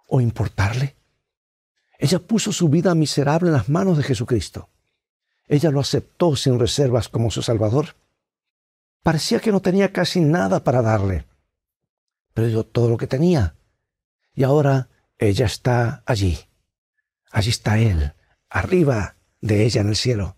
o 0.08 0.20
importarle. 0.20 0.96
Ella 2.02 2.18
puso 2.18 2.50
su 2.50 2.68
vida 2.68 2.97
miserable 2.97 3.47
en 3.47 3.54
las 3.54 3.68
manos 3.68 3.97
de 3.97 4.02
Jesucristo. 4.02 4.68
Ella 5.47 5.71
lo 5.71 5.78
aceptó 5.78 6.35
sin 6.35 6.59
reservas 6.59 7.09
como 7.09 7.30
su 7.30 7.42
Salvador. 7.42 7.94
Parecía 9.04 9.38
que 9.38 9.52
no 9.52 9.62
tenía 9.62 9.92
casi 9.92 10.18
nada 10.18 10.64
para 10.64 10.82
darle, 10.82 11.26
pero 12.35 12.49
dio 12.49 12.64
todo 12.64 12.88
lo 12.88 12.97
que 12.97 13.06
tenía. 13.06 13.54
Y 14.35 14.42
ahora 14.42 14.88
ella 15.16 15.47
está 15.47 16.02
allí. 16.04 16.40
Allí 17.30 17.50
está 17.50 17.78
Él, 17.78 18.12
arriba 18.50 19.14
de 19.40 19.64
ella 19.64 19.82
en 19.82 19.90
el 19.90 19.97
cielo. 19.97 20.37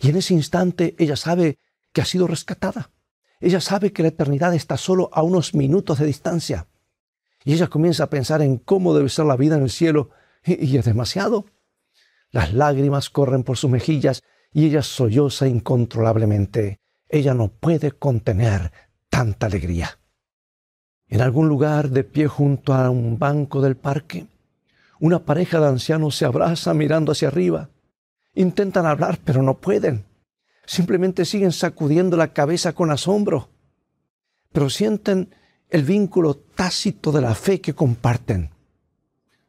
Y 0.00 0.10
en 0.10 0.16
ese 0.16 0.34
instante 0.34 0.96
ella 0.98 1.14
sabe 1.14 1.60
que 1.92 2.00
ha 2.00 2.06
sido 2.06 2.26
rescatada. 2.26 2.90
Ella 3.38 3.60
sabe 3.60 3.92
que 3.92 4.02
la 4.02 4.08
eternidad 4.08 4.52
está 4.52 4.76
solo 4.76 5.10
a 5.12 5.22
unos 5.22 5.54
minutos 5.54 6.00
de 6.00 6.06
distancia. 6.06 6.66
Y 7.44 7.52
ella 7.52 7.68
comienza 7.68 8.02
a 8.02 8.10
pensar 8.10 8.42
en 8.42 8.58
cómo 8.58 8.96
debe 8.96 9.10
ser 9.10 9.26
la 9.26 9.36
vida 9.36 9.54
en 9.54 9.62
el 9.62 9.70
cielo 9.70 10.10
y, 10.44 10.76
es 10.76 10.84
demasiado. 10.84 11.46
Las 12.30 12.52
lágrimas 12.54 13.10
corren 13.10 13.44
por 13.44 13.56
sus 13.56 13.70
mejillas 13.70 14.22
y 14.52 14.66
ella 14.66 14.82
solloza 14.82 15.46
incontrolablemente. 15.46 16.80
Ella 17.08 17.34
no 17.34 17.48
puede 17.48 17.92
contener 17.92 18.72
tanta 19.08 19.46
alegría. 19.46 19.98
En 21.08 21.20
algún 21.20 21.48
lugar, 21.48 21.90
de 21.90 22.04
pie 22.04 22.26
junto 22.26 22.72
a 22.72 22.88
un 22.88 23.18
banco 23.18 23.60
del 23.60 23.76
parque, 23.76 24.26
una 24.98 25.18
pareja 25.18 25.60
de 25.60 25.66
ancianos 25.66 26.16
se 26.16 26.24
abraza 26.24 26.72
mirando 26.72 27.12
hacia 27.12 27.28
arriba. 27.28 27.68
Intentan 28.34 28.86
hablar, 28.86 29.18
pero 29.24 29.42
no 29.42 29.58
pueden. 29.58 30.06
Simplemente 30.64 31.24
siguen 31.24 31.52
sacudiendo 31.52 32.16
la 32.16 32.32
cabeza 32.32 32.72
con 32.72 32.90
asombro. 32.90 33.50
Pero 34.52 34.70
sienten 34.70 35.34
el 35.68 35.82
vínculo 35.82 36.36
tácito 36.36 37.12
de 37.12 37.20
la 37.20 37.34
fe 37.34 37.60
que 37.60 37.74
comparten 37.74 38.50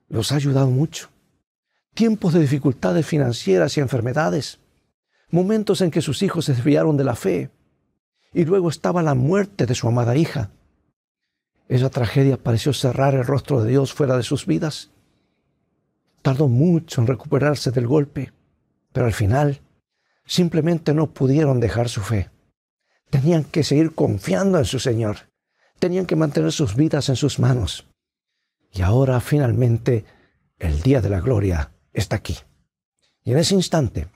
los 0.10 0.32
ha 0.32 0.36
ayudado 0.36 0.70
mucho. 0.70 1.10
Tiempos 1.94 2.34
de 2.34 2.40
dificultades 2.40 3.06
financieras 3.06 3.78
y 3.78 3.82
enfermedades, 3.82 4.60
momentos 5.30 5.82
en 5.82 5.92
que 5.92 6.02
sus 6.02 6.24
hijos 6.24 6.46
se 6.46 6.54
desviaron 6.54 6.98
de 6.98 7.04
la 7.04 7.16
fe, 7.16 7.50
y 8.34 8.46
luego 8.46 8.70
estaba 8.70 9.04
la 9.04 9.14
muerte 9.14 9.66
de 9.66 9.76
su 9.76 9.88
amada 9.88 10.16
hija. 10.16 10.50
Esa 11.68 11.90
tragedia 11.90 12.38
pareció 12.38 12.74
cerrar 12.74 13.14
el 13.16 13.26
rostro 13.26 13.64
de 13.64 13.70
Dios 13.70 13.94
fuera 13.94 14.18
de 14.18 14.24
sus 14.24 14.46
vidas. 14.46 14.92
Tardó 16.22 16.48
mucho 16.48 17.02
en 17.02 17.08
recuperarse 17.08 17.72
del 17.72 17.88
golpe, 17.88 18.34
pero 18.92 19.06
al 19.06 19.14
final 19.14 19.62
simplemente 20.26 20.94
no 20.94 21.08
pudieron 21.08 21.60
dejar 21.60 21.90
su 21.90 22.02
fe. 22.02 22.30
Tenían 23.10 23.44
que 23.44 23.64
seguir 23.64 23.94
confiando 23.94 24.58
en 24.58 24.66
su 24.66 24.80
Señor. 24.80 25.30
Tenían 25.80 26.06
que 26.06 26.16
mantener 26.16 26.52
sus 26.52 26.76
vidas 26.76 27.10
en 27.10 27.16
sus 27.16 27.40
manos. 27.40 27.86
Y 28.74 28.82
ahora 28.82 29.22
finalmente 29.22 30.04
el 30.58 30.82
día 30.82 31.00
de 31.00 31.10
la 31.10 31.22
gloria 31.22 31.72
está 31.94 32.16
aquí. 32.16 32.38
Y 33.24 33.32
en 33.32 33.38
ese 33.38 33.54
instante, 33.54 34.08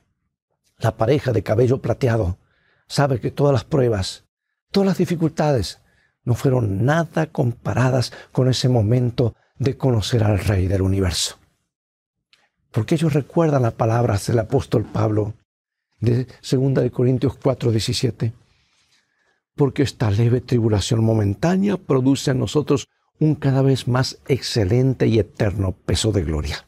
la 0.79 0.97
pareja 0.97 1.31
de 1.31 1.43
cabello 1.43 1.79
plateado 1.79 2.39
sabe 2.87 3.19
que 3.19 3.31
todas 3.31 3.53
las 3.53 3.63
pruebas, 3.63 4.25
todas 4.71 4.87
las 4.87 4.97
dificultades 4.97 5.79
no 6.23 6.33
fueron 6.33 6.85
nada 6.85 7.27
comparadas 7.27 8.11
con 8.31 8.49
ese 8.49 8.67
momento 8.67 9.35
de 9.59 9.77
conocer 9.77 10.23
al 10.23 10.39
Rey 10.39 10.67
del 10.67 10.81
universo. 10.81 11.37
Porque 12.71 12.95
ellos 12.95 13.13
recuerdan 13.13 13.61
las 13.61 13.73
palabras 13.73 14.27
del 14.27 14.39
apóstol 14.39 14.83
Pablo 14.83 15.35
de 15.99 16.25
2 16.25 16.73
de 16.73 16.91
Corintios 16.91 17.37
4, 17.41 17.71
17. 17.71 18.33
Porque 19.55 19.83
esta 19.83 20.11
leve 20.11 20.41
tribulación 20.41 21.03
momentánea 21.03 21.77
produce 21.77 22.31
en 22.31 22.39
nosotros 22.39 22.87
un 23.19 23.36
cada 23.36 23.62
vez 23.62 23.88
más 23.88 24.19
excelente 24.27 25.07
y 25.07 25.19
eterno 25.19 25.71
peso 25.71 26.12
de 26.12 26.24
gloria. 26.24 26.67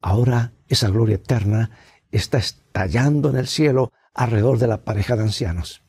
Ahora 0.00 0.52
esa 0.68 0.88
gloria 0.88 1.16
eterna 1.16 1.70
está 2.10 2.38
estallando 2.38 3.30
en 3.30 3.36
el 3.36 3.46
cielo 3.46 3.92
alrededor 4.14 4.58
de 4.58 4.66
la 4.66 4.78
pareja 4.78 5.16
de 5.16 5.22
ancianos. 5.22 5.82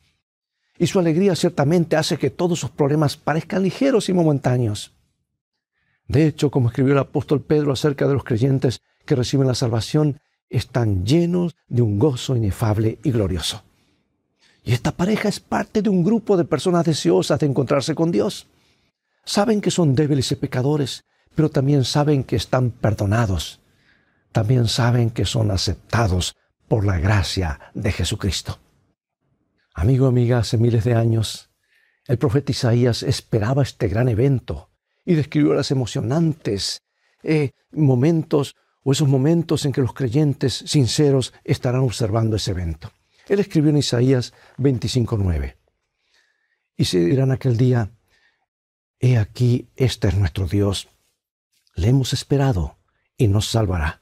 Y 0.78 0.86
su 0.86 0.98
alegría 0.98 1.36
ciertamente 1.36 1.96
hace 1.96 2.16
que 2.16 2.30
todos 2.30 2.58
sus 2.58 2.70
problemas 2.70 3.16
parezcan 3.16 3.62
ligeros 3.62 4.08
y 4.08 4.12
momentáneos. 4.12 4.92
De 6.08 6.26
hecho, 6.26 6.50
como 6.50 6.68
escribió 6.68 6.92
el 6.92 6.98
apóstol 6.98 7.40
Pedro 7.40 7.72
acerca 7.72 8.06
de 8.06 8.14
los 8.14 8.24
creyentes 8.24 8.82
que 9.04 9.14
reciben 9.14 9.46
la 9.46 9.54
salvación, 9.54 10.20
están 10.50 11.06
llenos 11.06 11.56
de 11.68 11.82
un 11.82 11.98
gozo 11.98 12.36
inefable 12.36 12.98
y 13.02 13.10
glorioso. 13.10 13.62
Y 14.64 14.72
esta 14.72 14.92
pareja 14.92 15.28
es 15.28 15.40
parte 15.40 15.82
de 15.82 15.88
un 15.88 16.04
grupo 16.04 16.36
de 16.36 16.44
personas 16.44 16.84
deseosas 16.84 17.40
de 17.40 17.46
encontrarse 17.46 17.94
con 17.94 18.12
Dios. 18.12 18.46
Saben 19.24 19.60
que 19.60 19.70
son 19.70 19.94
débiles 19.94 20.32
y 20.32 20.36
pecadores, 20.36 21.04
pero 21.34 21.50
también 21.50 21.84
saben 21.84 22.24
que 22.24 22.36
están 22.36 22.70
perdonados. 22.70 23.60
También 24.32 24.66
saben 24.68 25.10
que 25.10 25.24
son 25.24 25.50
aceptados 25.50 26.34
por 26.68 26.84
la 26.84 26.98
gracia 26.98 27.60
de 27.74 27.92
Jesucristo. 27.92 28.58
Amigo, 29.74 30.06
amiga, 30.06 30.38
hace 30.38 30.58
miles 30.58 30.84
de 30.84 30.94
años, 30.94 31.50
el 32.06 32.18
profeta 32.18 32.52
Isaías 32.52 33.02
esperaba 33.02 33.62
este 33.62 33.88
gran 33.88 34.08
evento 34.08 34.70
y 35.04 35.14
describió 35.14 35.54
las 35.54 35.70
emocionantes 35.70 36.82
eh, 37.22 37.52
momentos 37.70 38.56
o 38.84 38.92
esos 38.92 39.08
momentos 39.08 39.64
en 39.64 39.72
que 39.72 39.80
los 39.80 39.94
creyentes 39.94 40.64
sinceros 40.66 41.32
estarán 41.44 41.82
observando 41.82 42.36
ese 42.36 42.50
evento. 42.50 42.90
Él 43.28 43.38
escribió 43.38 43.70
en 43.70 43.78
Isaías 43.78 44.32
25.9. 44.58 45.56
Y 46.76 46.84
se 46.84 46.98
dirán 46.98 47.30
aquel 47.30 47.56
día, 47.56 47.92
He 49.04 49.18
aquí, 49.18 49.68
este 49.74 50.06
es 50.06 50.14
nuestro 50.14 50.46
Dios. 50.46 50.88
Le 51.74 51.88
hemos 51.88 52.12
esperado 52.12 52.78
y 53.16 53.26
nos 53.26 53.48
salvará. 53.48 54.00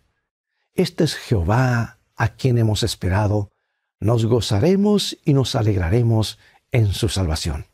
Este 0.75 1.05
es 1.05 1.15
Jehová 1.15 2.01
a 2.17 2.29
quien 2.29 2.59
hemos 2.59 2.83
esperado. 2.83 3.51
Nos 3.99 4.27
gozaremos 4.27 5.17
y 5.25 5.33
nos 5.33 5.55
alegraremos 5.55 6.39
en 6.71 6.93
su 6.93 7.09
salvación. 7.09 7.67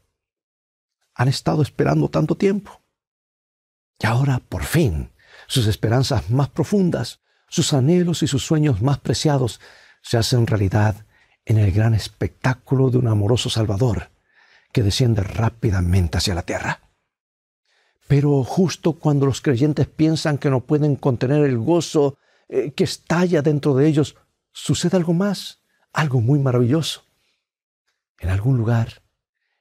Han 1.16 1.26
estado 1.26 1.62
esperando 1.62 2.08
tanto 2.08 2.36
tiempo. 2.36 2.80
Y 3.98 4.06
ahora, 4.06 4.38
por 4.38 4.62
fin, 4.62 5.10
sus 5.48 5.66
esperanzas 5.66 6.30
más 6.30 6.50
profundas, 6.50 7.22
sus 7.48 7.72
anhelos 7.72 8.22
y 8.22 8.28
sus 8.28 8.46
sueños 8.46 8.82
más 8.82 9.00
preciados 9.00 9.60
se 10.00 10.16
hacen 10.16 10.46
realidad 10.46 11.04
en 11.44 11.58
el 11.58 11.72
gran 11.72 11.92
espectáculo 11.92 12.90
de 12.90 12.98
un 12.98 13.08
amoroso 13.08 13.50
Salvador 13.50 14.12
que 14.72 14.84
desciende 14.84 15.24
rápidamente 15.24 16.18
hacia 16.18 16.36
la 16.36 16.42
tierra. 16.42 16.85
Pero 18.08 18.44
justo 18.44 18.92
cuando 18.92 19.26
los 19.26 19.40
creyentes 19.40 19.86
piensan 19.86 20.38
que 20.38 20.50
no 20.50 20.60
pueden 20.60 20.96
contener 20.96 21.44
el 21.44 21.58
gozo 21.58 22.18
eh, 22.48 22.72
que 22.72 22.84
estalla 22.84 23.42
dentro 23.42 23.74
de 23.74 23.88
ellos, 23.88 24.16
sucede 24.52 24.96
algo 24.96 25.12
más, 25.12 25.62
algo 25.92 26.20
muy 26.20 26.38
maravilloso. 26.38 27.02
En 28.18 28.30
algún 28.30 28.56
lugar, 28.56 29.02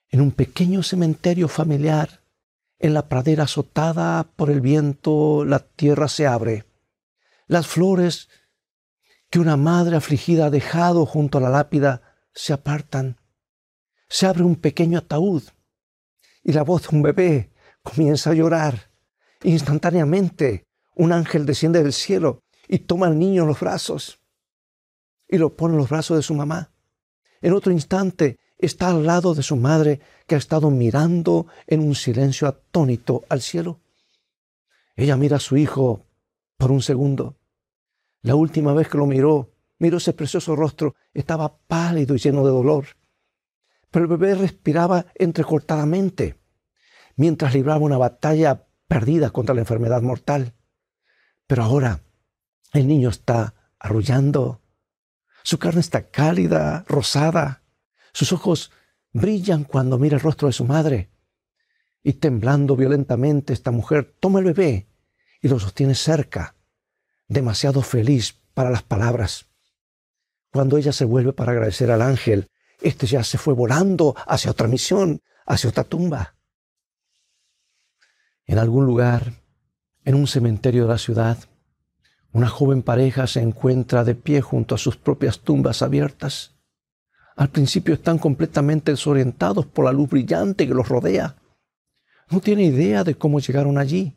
en 0.10 0.22
un 0.22 0.32
pequeño 0.32 0.84
cementerio 0.84 1.48
familiar, 1.48 2.22
en 2.80 2.94
la 2.94 3.08
pradera 3.10 3.46
azotada 3.46 4.24
por 4.36 4.50
el 4.50 4.62
viento, 4.62 5.44
la 5.46 5.60
tierra 5.60 6.08
se 6.08 6.28
abre. 6.28 6.66
Las 7.48 7.68
flores 7.68 8.30
que 9.30 9.40
una 9.40 9.58
madre 9.58 9.96
afligida 9.96 10.46
ha 10.46 10.50
dejado 10.50 11.06
junto 11.06 11.38
a 11.38 11.42
la 11.42 11.50
lápida 11.50 12.02
se 12.34 12.54
apartan. 12.54 13.18
Se 14.08 14.28
abre 14.28 14.44
un 14.44 14.56
pequeño 14.56 15.00
ataúd 15.00 15.44
y 16.44 16.54
la 16.54 16.64
voz 16.64 16.88
de 16.88 16.96
un 16.96 17.02
bebé 17.02 17.52
comienza 17.86 18.32
a 18.32 18.34
llorar. 18.34 18.92
Instantáneamente 19.44 20.66
un 20.96 21.14
ángel 21.14 21.46
desciende 21.46 21.84
del 21.84 21.94
cielo 21.94 22.42
y 22.68 22.80
toma 22.80 23.08
al 23.08 23.18
niño 23.18 23.44
en 23.44 23.48
los 23.50 23.60
brazos 23.60 24.20
y 25.30 25.38
lo 25.38 25.56
pone 25.56 25.76
en 25.76 25.80
los 25.80 25.90
brazos 25.90 26.18
de 26.18 26.24
su 26.24 26.34
mamá. 26.34 26.72
En 27.42 27.54
otro 27.54 27.72
instante 27.72 28.40
está 28.58 28.90
al 28.90 29.06
lado 29.06 29.36
de 29.36 29.44
su 29.44 29.56
madre 29.56 30.02
que 30.28 30.36
ha 30.36 30.38
estado 30.38 30.72
mirando 30.72 31.48
en 31.68 31.82
un 31.82 31.96
silencio 31.96 32.48
atónito 32.48 33.24
al 33.30 33.42
cielo. 33.42 33.80
Ella 34.96 35.18
mira 35.18 35.38
a 35.38 35.42
su 35.42 35.58
hijo 35.58 36.06
por 36.58 36.72
un 36.72 36.82
segundo. 36.82 37.36
La 38.22 38.36
última 38.36 38.74
vez 38.74 38.88
que 38.88 38.98
lo 38.98 39.06
miró, 39.06 39.52
miró 39.78 39.98
ese 39.98 40.14
precioso 40.14 40.56
rostro, 40.56 40.96
estaba 41.14 41.58
pálido 41.68 42.16
y 42.16 42.20
lleno 42.20 42.44
de 42.44 42.52
dolor. 42.52 42.86
Pero 43.92 44.06
el 44.06 44.10
bebé 44.10 44.36
respiraba 44.36 45.06
entrecortadamente, 45.16 46.40
mientras 47.16 47.54
libraba 47.54 47.80
una 47.80 47.98
batalla 47.98 48.68
perdida 48.88 49.30
contra 49.30 49.56
la 49.56 49.62
enfermedad 49.62 50.02
mortal. 50.02 50.54
Pero 51.48 51.64
ahora 51.64 52.02
el 52.74 52.88
niño 52.88 53.10
está 53.10 53.54
arrullando, 53.80 54.62
su 55.44 55.60
carne 55.60 55.82
está 55.82 56.10
cálida, 56.10 56.86
rosada, 56.88 57.64
sus 58.14 58.32
ojos 58.32 58.72
brillan 59.14 59.64
cuando 59.64 59.98
mira 59.98 60.16
el 60.16 60.22
rostro 60.22 60.48
de 60.48 60.54
su 60.54 60.66
madre. 60.66 61.12
Y 62.04 62.14
temblando 62.14 62.76
violentamente, 62.76 63.54
esta 63.54 63.72
mujer 63.72 64.16
toma 64.20 64.40
el 64.40 64.46
bebé 64.46 64.88
y 65.42 65.48
lo 65.48 65.60
sostiene 65.60 65.96
cerca, 65.96 66.56
demasiado 67.28 67.82
feliz 67.82 68.42
para 68.54 68.70
las 68.70 68.84
palabras. 68.84 69.48
Cuando 70.52 70.78
ella 70.78 70.94
se 70.94 71.06
vuelve 71.06 71.34
para 71.34 71.52
agradecer 71.52 71.92
al 71.92 72.02
ángel, 72.02 72.48
este 72.82 73.08
ya 73.08 73.24
se 73.24 73.38
fue 73.38 73.54
volando 73.54 74.16
hacia 74.28 74.52
otra 74.52 74.68
misión, 74.68 75.22
hacia 75.46 75.70
otra 75.70 75.84
tumba. 75.84 76.35
En 78.48 78.60
algún 78.60 78.86
lugar, 78.86 79.34
en 80.04 80.16
un 80.16 80.28
cementerio 80.28 80.84
de 80.84 80.90
la 80.90 80.98
ciudad, 80.98 81.38
una 82.32 82.48
joven 82.48 82.84
pareja 82.84 83.28
se 83.28 83.42
encuentra 83.42 84.04
de 84.04 84.14
pie 84.14 84.42
junto 84.42 84.76
a 84.76 84.78
sus 84.78 84.98
propias 84.98 85.40
tumbas 85.40 85.82
abiertas. 85.82 86.54
Al 87.36 87.50
principio 87.50 87.94
están 87.94 88.18
completamente 88.18 88.92
desorientados 88.92 89.66
por 89.66 89.86
la 89.86 89.92
luz 89.92 90.10
brillante 90.10 90.68
que 90.68 90.74
los 90.74 90.88
rodea. 90.88 91.36
No 92.30 92.40
tienen 92.40 92.74
idea 92.74 93.04
de 93.04 93.16
cómo 93.16 93.40
llegaron 93.40 93.78
allí. 93.78 94.16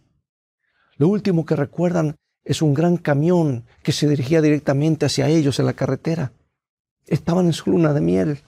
Lo 0.97 1.09
último 1.09 1.47
que 1.47 1.57
recuerdan 1.57 2.17
es 2.45 2.61
un 2.61 2.75
gran 2.75 2.97
camión 2.97 3.65
que 3.83 3.93
se 3.93 4.09
dirigía 4.09 4.43
directamente 4.43 5.07
hacia 5.07 5.29
ellos 5.29 5.59
en 5.59 5.67
la 5.67 5.75
carretera. 5.75 6.33
Estaban 7.07 7.47
en 7.47 7.53
su 7.53 7.71
luna 7.71 7.93
de 7.93 8.01
miel. 8.01 8.41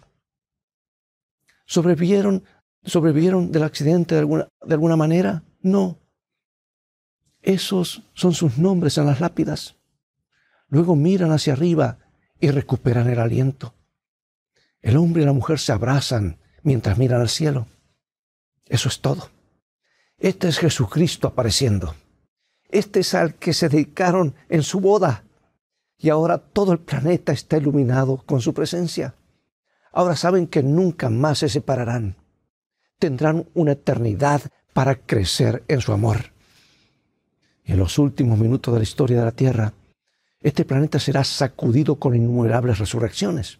¿Sobrevivieron, 1.64 2.44
sobrevivieron 2.84 3.52
del 3.52 3.62
accidente 3.62 4.14
de 4.14 4.20
alguna, 4.20 4.48
de 4.64 4.74
alguna 4.74 4.96
manera? 4.96 5.42
No. 5.60 5.98
Esos 7.42 8.02
son 8.14 8.32
sus 8.32 8.58
nombres 8.58 8.98
en 8.98 9.06
las 9.06 9.20
lápidas. 9.20 9.76
Luego 10.68 10.96
miran 10.96 11.32
hacia 11.32 11.54
arriba 11.54 11.98
y 12.38 12.50
recuperan 12.50 13.08
el 13.08 13.18
aliento. 13.18 13.74
El 14.80 14.96
hombre 14.96 15.22
y 15.22 15.26
la 15.26 15.32
mujer 15.32 15.58
se 15.58 15.72
abrazan 15.72 16.38
mientras 16.62 16.96
miran 16.96 17.20
al 17.20 17.28
cielo. 17.28 17.66
Eso 18.66 18.88
es 18.88 19.00
todo. 19.00 19.30
Este 20.18 20.48
es 20.48 20.58
Jesucristo 20.58 21.28
apareciendo. 21.28 21.94
Este 22.68 23.00
es 23.00 23.14
al 23.14 23.34
que 23.34 23.52
se 23.52 23.68
dedicaron 23.68 24.34
en 24.48 24.62
su 24.62 24.80
boda. 24.80 25.24
Y 25.98 26.08
ahora 26.08 26.38
todo 26.38 26.72
el 26.72 26.78
planeta 26.78 27.32
está 27.32 27.58
iluminado 27.58 28.18
con 28.18 28.40
su 28.40 28.54
presencia. 28.54 29.14
Ahora 29.92 30.16
saben 30.16 30.46
que 30.46 30.62
nunca 30.62 31.10
más 31.10 31.38
se 31.38 31.48
separarán. 31.48 32.16
Tendrán 32.98 33.48
una 33.54 33.72
eternidad 33.72 34.42
para 34.72 34.96
crecer 34.96 35.64
en 35.68 35.80
su 35.80 35.92
amor. 35.92 36.32
En 37.64 37.78
los 37.78 37.98
últimos 37.98 38.38
minutos 38.38 38.72
de 38.72 38.80
la 38.80 38.84
historia 38.84 39.18
de 39.18 39.24
la 39.24 39.32
Tierra, 39.32 39.72
este 40.40 40.64
planeta 40.64 40.98
será 40.98 41.22
sacudido 41.24 41.96
con 41.96 42.14
innumerables 42.14 42.78
resurrecciones. 42.78 43.58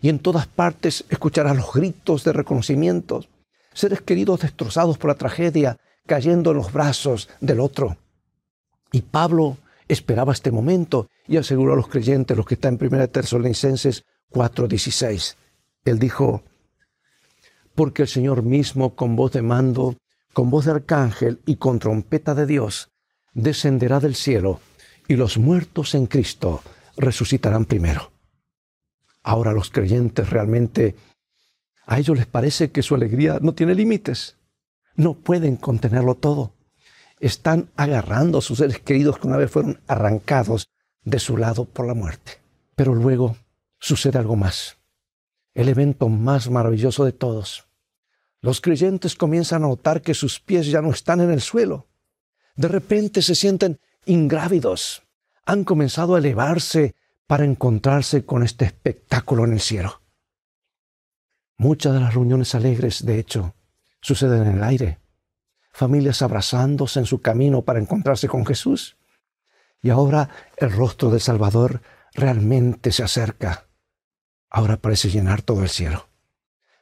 Y 0.00 0.08
en 0.08 0.18
todas 0.18 0.46
partes 0.46 1.04
escucharás 1.08 1.56
los 1.56 1.72
gritos 1.72 2.24
de 2.24 2.32
reconocimiento, 2.32 3.24
seres 3.72 4.02
queridos 4.02 4.40
destrozados 4.40 4.98
por 4.98 5.08
la 5.08 5.16
tragedia, 5.16 5.78
cayendo 6.06 6.50
en 6.50 6.58
los 6.58 6.72
brazos 6.72 7.28
del 7.40 7.60
otro. 7.60 7.96
Y 8.92 9.00
Pablo 9.02 9.56
esperaba 9.88 10.32
este 10.32 10.50
momento 10.50 11.08
y 11.26 11.38
aseguró 11.38 11.72
a 11.72 11.76
los 11.76 11.88
creyentes, 11.88 12.36
los 12.36 12.46
que 12.46 12.54
están 12.54 12.78
en 12.80 12.86
1 12.86 13.08
Tesalonicenses 13.08 14.04
4:16. 14.30 15.36
Él 15.84 15.98
dijo, 15.98 16.42
porque 17.74 18.02
el 18.02 18.08
Señor 18.08 18.42
mismo 18.42 18.94
con 18.94 19.16
voz 19.16 19.32
de 19.32 19.42
mando, 19.42 19.96
con 20.34 20.50
voz 20.50 20.66
de 20.66 20.72
arcángel 20.72 21.40
y 21.46 21.56
con 21.56 21.78
trompeta 21.78 22.34
de 22.34 22.44
Dios, 22.44 22.90
descenderá 23.32 24.00
del 24.00 24.14
cielo 24.14 24.60
y 25.08 25.16
los 25.16 25.38
muertos 25.38 25.94
en 25.94 26.06
Cristo 26.06 26.62
resucitarán 26.98 27.64
primero. 27.64 28.12
Ahora 29.22 29.52
los 29.52 29.70
creyentes 29.70 30.28
realmente, 30.28 30.94
a 31.86 31.98
ellos 31.98 32.18
les 32.18 32.26
parece 32.26 32.70
que 32.70 32.82
su 32.82 32.94
alegría 32.94 33.38
no 33.40 33.54
tiene 33.54 33.74
límites. 33.74 34.36
No 34.96 35.14
pueden 35.14 35.56
contenerlo 35.56 36.14
todo 36.14 36.52
están 37.20 37.70
agarrando 37.76 38.38
a 38.38 38.42
sus 38.42 38.58
seres 38.58 38.80
queridos 38.80 39.18
que 39.18 39.26
una 39.26 39.38
vez 39.38 39.50
fueron 39.50 39.80
arrancados 39.86 40.68
de 41.04 41.18
su 41.18 41.36
lado 41.36 41.64
por 41.64 41.86
la 41.86 41.94
muerte. 41.94 42.32
Pero 42.76 42.94
luego 42.94 43.36
sucede 43.78 44.18
algo 44.18 44.36
más. 44.36 44.76
El 45.54 45.68
evento 45.68 46.08
más 46.08 46.50
maravilloso 46.50 47.04
de 47.04 47.12
todos. 47.12 47.66
Los 48.44 48.60
creyentes 48.60 49.14
comienzan 49.14 49.64
a 49.64 49.68
notar 49.68 50.02
que 50.02 50.12
sus 50.12 50.38
pies 50.38 50.66
ya 50.66 50.82
no 50.82 50.90
están 50.90 51.22
en 51.22 51.30
el 51.30 51.40
suelo. 51.40 51.88
De 52.56 52.68
repente 52.68 53.22
se 53.22 53.34
sienten 53.34 53.80
ingrávidos. 54.04 55.02
Han 55.46 55.64
comenzado 55.64 56.14
a 56.14 56.18
elevarse 56.18 56.94
para 57.26 57.46
encontrarse 57.46 58.26
con 58.26 58.42
este 58.42 58.66
espectáculo 58.66 59.46
en 59.46 59.54
el 59.54 59.60
cielo. 59.60 60.02
Muchas 61.56 61.94
de 61.94 62.00
las 62.00 62.12
reuniones 62.12 62.54
alegres, 62.54 63.06
de 63.06 63.18
hecho, 63.18 63.54
suceden 64.02 64.42
en 64.46 64.56
el 64.58 64.62
aire 64.62 64.98
familias 65.72 66.20
abrazándose 66.20 67.00
en 67.00 67.06
su 67.06 67.20
camino 67.22 67.62
para 67.62 67.80
encontrarse 67.80 68.28
con 68.28 68.44
Jesús. 68.44 68.98
Y 69.82 69.88
ahora 69.88 70.28
el 70.56 70.70
rostro 70.70 71.10
del 71.10 71.20
Salvador 71.20 71.80
realmente 72.12 72.92
se 72.92 73.02
acerca. 73.02 73.66
Ahora 74.50 74.76
parece 74.76 75.08
llenar 75.08 75.40
todo 75.40 75.62
el 75.62 75.70
cielo. 75.70 76.08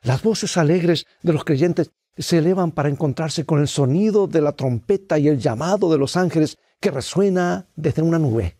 Las 0.03 0.23
voces 0.23 0.57
alegres 0.57 1.07
de 1.23 1.33
los 1.33 1.45
creyentes 1.45 1.93
se 2.17 2.39
elevan 2.39 2.73
para 2.73 2.89
encontrarse 2.89 3.47
con 3.47 3.61
el 3.61 3.69
sonido 3.69 4.27
de 4.27 4.41
la 4.41 4.53
trompeta 4.53 5.19
y 5.19 5.29
el 5.29 5.39
llamado 5.39 5.91
de 5.91 5.99
los 5.99 6.17
ángeles 6.17 6.59
que 6.81 6.91
resuena 6.91 7.69
desde 7.77 8.03
una 8.03 8.19
nube. 8.19 8.57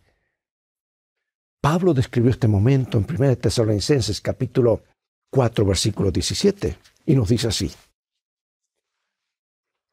Pablo 1.61 1.93
describió 1.93 2.31
este 2.31 2.47
momento 2.47 2.97
en 2.97 3.05
1 3.07 3.37
Tesalonicenses 3.37 4.21
capítulo 4.21 4.83
4 5.29 5.65
versículo 5.65 6.11
17 6.11 6.77
y 7.05 7.15
nos 7.15 7.29
dice 7.29 7.47
así. 7.47 7.71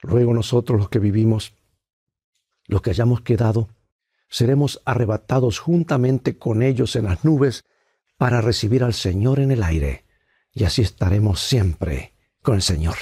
Luego 0.02 0.32
nosotros 0.32 0.78
los 0.78 0.88
que 0.88 0.98
vivimos, 0.98 1.54
los 2.66 2.80
que 2.82 2.90
hayamos 2.90 3.20
quedado, 3.20 3.68
seremos 4.28 4.80
arrebatados 4.84 5.58
juntamente 5.58 6.38
con 6.38 6.62
ellos 6.62 6.96
en 6.96 7.04
las 7.04 7.24
nubes 7.24 7.64
para 8.16 8.40
recibir 8.40 8.84
al 8.84 8.94
Señor 8.94 9.40
en 9.40 9.50
el 9.50 9.62
aire, 9.62 10.04
y 10.52 10.64
así 10.64 10.82
estaremos 10.82 11.40
siempre 11.40 12.14
con 12.42 12.56
el 12.56 12.62
Señor. 12.62 12.96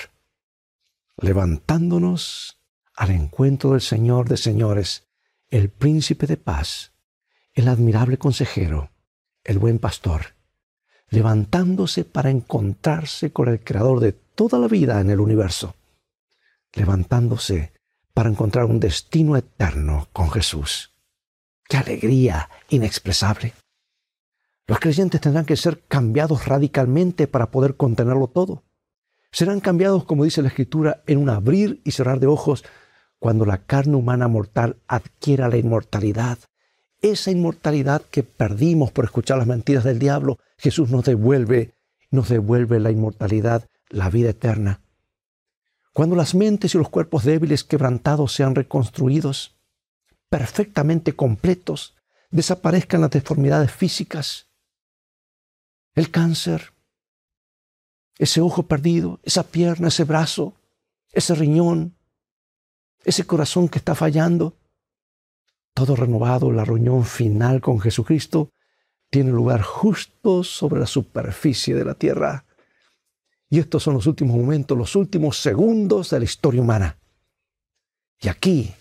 Levantándonos 1.16 2.60
al 2.94 3.10
encuentro 3.10 3.72
del 3.72 3.80
Señor 3.80 4.28
de 4.28 4.36
señores, 4.36 5.06
el 5.48 5.70
príncipe 5.70 6.26
de 6.26 6.36
paz, 6.36 6.92
el 7.54 7.68
admirable 7.68 8.18
consejero, 8.18 8.90
el 9.44 9.58
buen 9.58 9.78
pastor, 9.78 10.34
levantándose 11.08 12.04
para 12.04 12.30
encontrarse 12.30 13.32
con 13.32 13.48
el 13.48 13.64
Creador 13.64 14.00
de 14.00 14.12
toda 14.12 14.58
la 14.58 14.68
vida 14.68 15.00
en 15.00 15.10
el 15.10 15.20
universo 15.20 15.74
levantándose 16.72 17.72
para 18.14 18.30
encontrar 18.30 18.64
un 18.64 18.80
destino 18.80 19.36
eterno 19.36 20.08
con 20.12 20.30
Jesús. 20.30 20.92
¡Qué 21.68 21.76
alegría 21.76 22.48
inexpresable! 22.68 23.54
Los 24.68 24.80
creyentes 24.80 25.22
tendrán 25.22 25.46
que 25.46 25.56
ser 25.56 25.82
cambiados 25.88 26.46
radicalmente 26.46 27.26
para 27.26 27.50
poder 27.50 27.76
contenerlo 27.76 28.28
todo. 28.28 28.64
Serán 29.32 29.60
cambiados, 29.60 30.04
como 30.04 30.24
dice 30.24 30.42
la 30.42 30.48
Escritura, 30.48 31.02
en 31.06 31.18
un 31.18 31.30
abrir 31.30 31.80
y 31.84 31.92
cerrar 31.92 32.20
de 32.20 32.26
ojos 32.26 32.64
cuando 33.18 33.46
la 33.46 33.64
carne 33.64 33.96
humana 33.96 34.28
mortal 34.28 34.76
adquiera 34.86 35.48
la 35.48 35.56
inmortalidad. 35.56 36.38
Esa 37.00 37.30
inmortalidad 37.30 38.02
que 38.10 38.22
perdimos 38.22 38.92
por 38.92 39.06
escuchar 39.06 39.38
las 39.38 39.46
mentiras 39.46 39.84
del 39.84 39.98
diablo, 39.98 40.38
Jesús 40.58 40.90
nos 40.90 41.04
devuelve, 41.04 41.74
nos 42.10 42.28
devuelve 42.28 42.78
la 42.78 42.90
inmortalidad, 42.90 43.70
la 43.88 44.10
vida 44.10 44.30
eterna. 44.30 44.82
Cuando 45.94 46.14
las 46.14 46.34
mentes 46.34 46.74
y 46.74 46.78
los 46.78 46.90
cuerpos 46.90 47.24
débiles 47.24 47.64
quebrantados 47.64 48.34
sean 48.34 48.54
reconstruidos, 48.54 49.56
perfectamente 50.28 51.14
completos, 51.14 51.96
desaparezcan 52.30 53.00
las 53.00 53.10
deformidades 53.10 53.72
físicas, 53.72 54.47
el 55.94 56.10
cáncer, 56.10 56.72
ese 58.18 58.40
ojo 58.40 58.64
perdido, 58.64 59.20
esa 59.22 59.44
pierna, 59.44 59.88
ese 59.88 60.04
brazo, 60.04 60.54
ese 61.12 61.34
riñón, 61.34 61.96
ese 63.04 63.26
corazón 63.26 63.68
que 63.68 63.78
está 63.78 63.94
fallando. 63.94 64.56
Todo 65.72 65.96
renovado, 65.96 66.50
la 66.50 66.64
reunión 66.64 67.04
final 67.04 67.60
con 67.60 67.80
Jesucristo 67.80 68.52
tiene 69.10 69.30
lugar 69.30 69.62
justo 69.62 70.44
sobre 70.44 70.80
la 70.80 70.86
superficie 70.86 71.74
de 71.74 71.84
la 71.84 71.94
tierra. 71.94 72.44
Y 73.48 73.60
estos 73.60 73.82
son 73.82 73.94
los 73.94 74.06
últimos 74.06 74.36
momentos, 74.36 74.76
los 74.76 74.94
últimos 74.96 75.38
segundos 75.40 76.10
de 76.10 76.18
la 76.18 76.24
historia 76.24 76.60
humana. 76.60 76.98
Y 78.20 78.28
aquí 78.28 78.74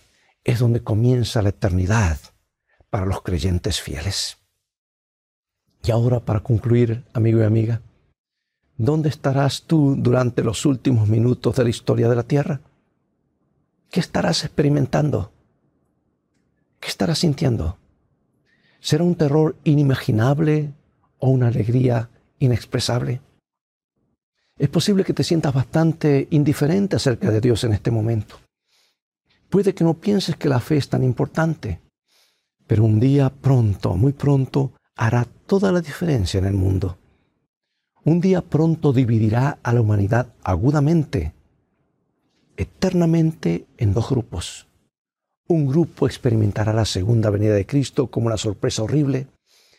es 0.44 0.60
donde 0.60 0.84
comienza 0.84 1.42
la 1.42 1.50
eternidad 1.50 2.18
para 2.90 3.06
los 3.06 3.22
creyentes 3.22 3.80
fieles. 3.80 4.38
Y 5.84 5.92
ahora, 5.92 6.20
para 6.20 6.42
concluir, 6.42 7.04
amigo 7.14 7.40
y 7.40 7.44
amiga, 7.44 7.82
¿dónde 8.78 9.10
estarás 9.10 9.64
tú 9.64 9.96
durante 9.98 10.44
los 10.44 10.66
últimos 10.66 11.08
minutos 11.08 11.56
de 11.56 11.64
la 11.64 11.70
historia 11.70 12.10
de 12.10 12.16
la 12.16 12.24
tierra? 12.24 12.62
¿Qué 13.90 14.00
estarás 14.00 14.44
experimentando? 14.44 15.32
¿Qué 16.80 16.90
estarás 16.90 17.20
sintiendo? 17.20 17.78
¿Será 18.80 19.04
un 19.04 19.16
terror 19.16 19.56
inimaginable 19.64 20.74
o 21.20 21.30
una 21.30 21.48
alegría 21.48 22.10
inexpresable? 22.40 23.22
Es 24.58 24.70
posible 24.70 25.04
que 25.04 25.14
te 25.14 25.24
sientas 25.24 25.54
bastante 25.54 26.28
indiferente 26.32 26.96
acerca 26.96 27.32
de 27.32 27.42
Dios 27.42 27.64
en 27.64 27.74
este 27.74 27.92
momento. 27.92 28.40
Puede 29.50 29.74
que 29.74 29.84
no 29.84 29.94
pienses 29.94 30.36
que 30.36 30.50
la 30.50 30.60
fe 30.60 30.78
es 30.78 30.90
tan 30.90 31.04
importante, 31.04 31.80
pero 32.66 32.84
un 32.84 33.00
día 33.00 33.30
pronto, 33.30 33.96
muy 33.96 34.14
pronto, 34.14 34.74
hará 34.96 35.28
toda 35.48 35.72
la 35.72 35.82
diferencia 35.82 36.38
en 36.38 36.46
el 36.46 36.54
mundo. 36.54 36.98
Un 38.04 38.22
día 38.22 38.42
pronto 38.42 38.94
dividirá 38.94 39.58
a 39.64 39.74
la 39.74 39.82
humanidad 39.82 40.34
agudamente, 40.44 41.34
eternamente 42.58 43.66
en 43.78 43.94
dos 43.94 44.10
grupos. 44.10 44.68
Un 45.48 45.68
grupo 45.68 46.06
experimentará 46.06 46.74
la 46.74 46.86
segunda 46.86 47.30
venida 47.30 47.54
de 47.54 47.66
Cristo 47.66 48.08
como 48.08 48.28
una 48.28 48.38
sorpresa 48.38 48.84
horrible, 48.84 49.28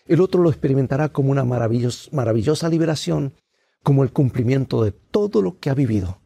el 0.06 0.22
otro 0.22 0.42
lo 0.42 0.48
experimentará 0.48 1.10
como 1.10 1.30
una 1.30 1.44
maravillosa 1.44 2.68
liberación 2.70 3.34
como 3.82 4.02
el 4.02 4.12
cumplimiento 4.12 4.82
de 4.82 4.92
todo 4.92 5.42
lo 5.42 5.58
que 5.58 5.68
ha 5.68 5.74
vivido. 5.74 6.18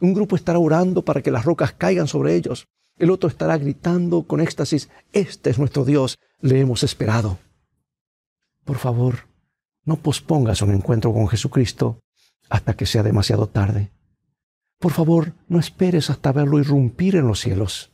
Un 0.00 0.14
grupo 0.14 0.36
estará 0.36 0.58
orando 0.58 1.04
para 1.04 1.22
que 1.22 1.30
las 1.30 1.44
rocas 1.44 1.72
caigan 1.72 2.08
sobre 2.08 2.34
ellos. 2.34 2.66
El 2.98 3.10
otro 3.10 3.28
estará 3.28 3.58
gritando 3.58 4.22
con 4.22 4.40
éxtasis, 4.40 4.88
Este 5.12 5.50
es 5.50 5.58
nuestro 5.58 5.84
Dios, 5.84 6.18
le 6.40 6.58
hemos 6.60 6.82
esperado. 6.82 7.38
Por 8.66 8.78
favor, 8.78 9.28
no 9.84 9.96
pospongas 9.96 10.60
un 10.60 10.74
encuentro 10.74 11.14
con 11.14 11.28
Jesucristo 11.28 12.00
hasta 12.50 12.74
que 12.74 12.84
sea 12.84 13.04
demasiado 13.04 13.46
tarde. 13.48 13.92
Por 14.80 14.92
favor, 14.92 15.32
no 15.48 15.60
esperes 15.60 16.10
hasta 16.10 16.32
verlo 16.32 16.58
irrumpir 16.58 17.14
en 17.14 17.28
los 17.28 17.40
cielos. 17.40 17.92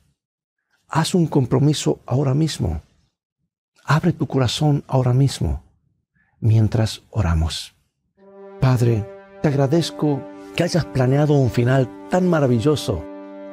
Haz 0.88 1.14
un 1.14 1.26
compromiso 1.26 2.00
ahora 2.06 2.32
mismo. 2.34 2.80
Abre 3.84 4.14
tu 4.14 4.26
corazón 4.26 4.82
ahora 4.88 5.12
mismo, 5.12 5.62
mientras 6.40 7.02
oramos. 7.10 7.74
Padre, 8.60 9.06
te 9.42 9.48
agradezco 9.48 10.22
que 10.56 10.62
hayas 10.62 10.86
planeado 10.86 11.34
un 11.34 11.50
final 11.50 12.08
tan 12.08 12.28
maravilloso 12.28 13.04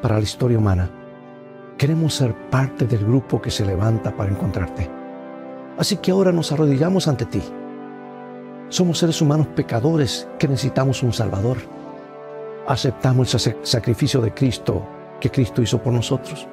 para 0.02 0.16
la 0.16 0.24
historia 0.24 0.58
humana. 0.58 0.90
Queremos 1.78 2.14
ser 2.14 2.34
parte 2.50 2.88
del 2.88 3.06
grupo 3.06 3.42
que 3.42 3.52
se 3.52 3.66
levanta 3.66 4.16
para 4.16 4.32
encontrarte. 4.32 4.99
Así 5.80 5.96
que 5.98 6.12
ahora 6.12 6.34
nos 6.34 6.52
arrodillamos 6.52 7.08
ante 7.08 7.26
ti. 7.26 7.42
Somos 8.68 9.00
seres 9.00 9.22
humanos 9.22 9.48
pecadores 9.56 10.28
que 10.38 10.50
necesitamos 10.50 11.02
un 11.04 11.14
Salvador. 11.14 11.58
Aceptamos 12.68 13.34
el 13.34 13.56
sacrificio 13.64 14.20
de 14.20 14.34
Cristo 14.34 14.86
que 15.22 15.32
Cristo 15.32 15.62
hizo 15.62 15.82
por 15.82 15.94
nosotros. 15.94 16.48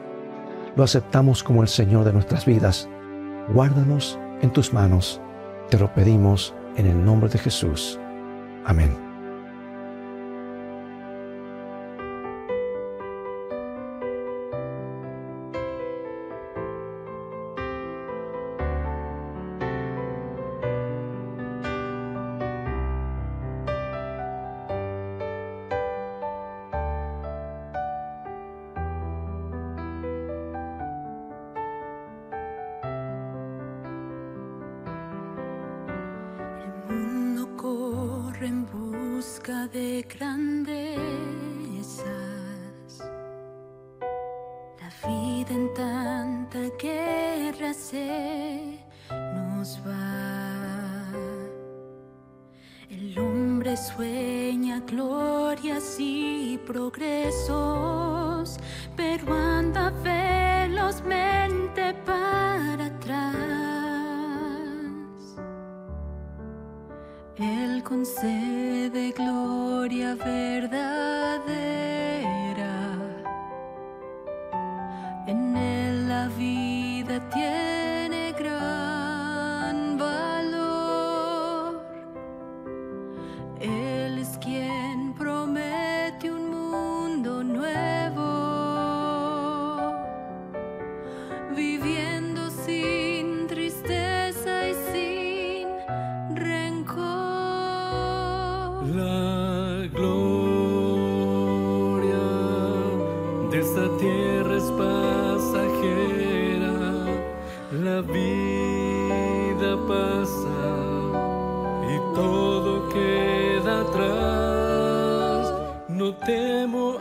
Lo 0.77 0.85
aceptamos 0.85 1.43
como 1.43 1.63
el 1.63 1.69
Señor 1.69 2.05
de 2.05 2.13
nuestras 2.13 2.47
vidas. 2.47 2.89
Guárdanos 3.53 4.17
en 4.43 4.51
tus 4.53 4.73
manos. 4.73 5.21
Te 5.71 5.79
lo 5.79 5.93
pedimos 5.93 6.55
en 6.77 6.87
el 6.87 7.05
nombre 7.05 7.29
de 7.29 7.39
Jesús. 7.39 7.99
Amén. 8.65 9.06
De 39.47 40.05
grandezas. 40.09 40.99
La 44.81 44.91
vida 45.07 45.53
en 45.55 45.73
tanta 45.73 46.59
guerra 46.83 47.73
se 47.73 48.81
nos 49.09 49.79
va. 49.87 51.13
El 52.91 53.17
hombre 53.21 53.77
sueña 53.77 54.81
glorias 54.81 55.95
y 56.01 56.59
progresos, 56.67 58.57
pero 58.97 59.33
concede 67.83 69.13
gloria 69.13 70.15
verdadera. 70.15 71.26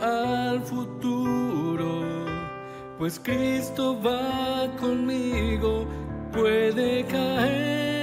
Al 0.00 0.60
futuro, 0.62 2.02
pues 2.98 3.20
Cristo 3.22 3.96
va 4.02 4.68
conmigo, 4.80 5.86
puede 6.32 7.04
caer 7.04 7.95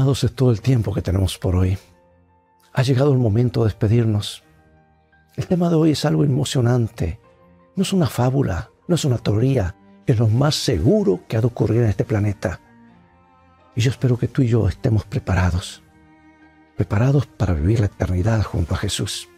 Es 0.00 0.34
todo 0.34 0.50
el 0.50 0.62
tiempo 0.62 0.94
que 0.94 1.02
tenemos 1.02 1.36
por 1.36 1.54
hoy. 1.54 1.76
Ha 2.72 2.82
llegado 2.82 3.12
el 3.12 3.18
momento 3.18 3.60
de 3.60 3.66
despedirnos. 3.66 4.42
El 5.36 5.46
tema 5.46 5.68
de 5.68 5.76
hoy 5.76 5.90
es 5.90 6.06
algo 6.06 6.24
emocionante. 6.24 7.20
No 7.76 7.82
es 7.82 7.92
una 7.92 8.06
fábula, 8.06 8.70
no 8.88 8.94
es 8.94 9.04
una 9.04 9.18
teoría, 9.18 9.76
es 10.06 10.18
lo 10.18 10.26
más 10.26 10.54
seguro 10.54 11.20
que 11.28 11.36
ha 11.36 11.42
de 11.42 11.46
ocurrir 11.48 11.82
en 11.82 11.90
este 11.90 12.04
planeta. 12.04 12.60
Y 13.76 13.82
yo 13.82 13.90
espero 13.90 14.18
que 14.18 14.26
tú 14.26 14.40
y 14.40 14.48
yo 14.48 14.68
estemos 14.68 15.04
preparados, 15.04 15.82
preparados 16.76 17.26
para 17.26 17.52
vivir 17.52 17.80
la 17.80 17.86
eternidad 17.86 18.42
junto 18.42 18.74
a 18.74 18.78
Jesús. 18.78 19.28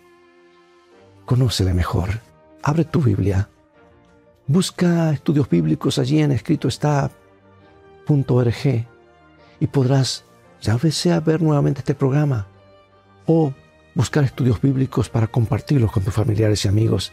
Conócele 1.26 1.74
mejor, 1.74 2.20
abre 2.62 2.84
tu 2.84 3.02
Biblia, 3.02 3.48
busca 4.46 5.10
estudios 5.10 5.50
bíblicos 5.50 5.98
allí 5.98 6.20
en 6.20 6.30
escrito 6.30 6.68
y 9.60 9.66
podrás 9.66 10.24
ya 10.62 10.78
sea 10.78 11.20
ver 11.20 11.42
nuevamente 11.42 11.80
este 11.80 11.94
programa 11.94 12.46
o 13.26 13.52
buscar 13.94 14.24
estudios 14.24 14.60
bíblicos 14.60 15.08
para 15.08 15.26
compartirlos 15.26 15.92
con 15.92 16.04
tus 16.04 16.14
familiares 16.14 16.64
y 16.64 16.68
amigos, 16.68 17.12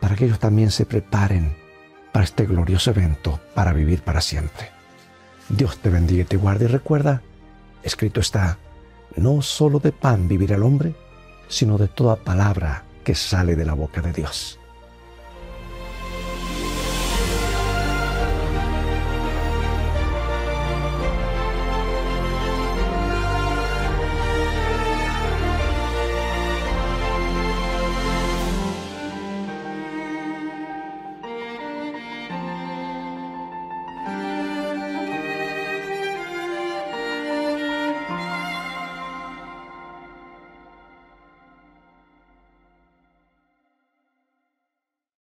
para 0.00 0.14
que 0.14 0.24
ellos 0.24 0.38
también 0.38 0.70
se 0.70 0.86
preparen 0.86 1.56
para 2.12 2.24
este 2.24 2.46
glorioso 2.46 2.90
evento, 2.90 3.40
para 3.54 3.72
vivir 3.72 4.02
para 4.02 4.20
siempre. 4.20 4.70
Dios 5.48 5.78
te 5.78 5.90
bendiga 5.90 6.22
y 6.22 6.26
te 6.26 6.36
guarde 6.36 6.66
y 6.66 6.68
recuerda, 6.68 7.22
escrito 7.82 8.20
está, 8.20 8.58
no 9.16 9.42
solo 9.42 9.80
de 9.80 9.92
pan 9.92 10.28
vivirá 10.28 10.56
el 10.56 10.62
hombre, 10.62 10.94
sino 11.48 11.76
de 11.76 11.88
toda 11.88 12.16
palabra 12.16 12.84
que 13.02 13.14
sale 13.14 13.56
de 13.56 13.64
la 13.64 13.74
boca 13.74 14.00
de 14.00 14.12
Dios. 14.12 14.58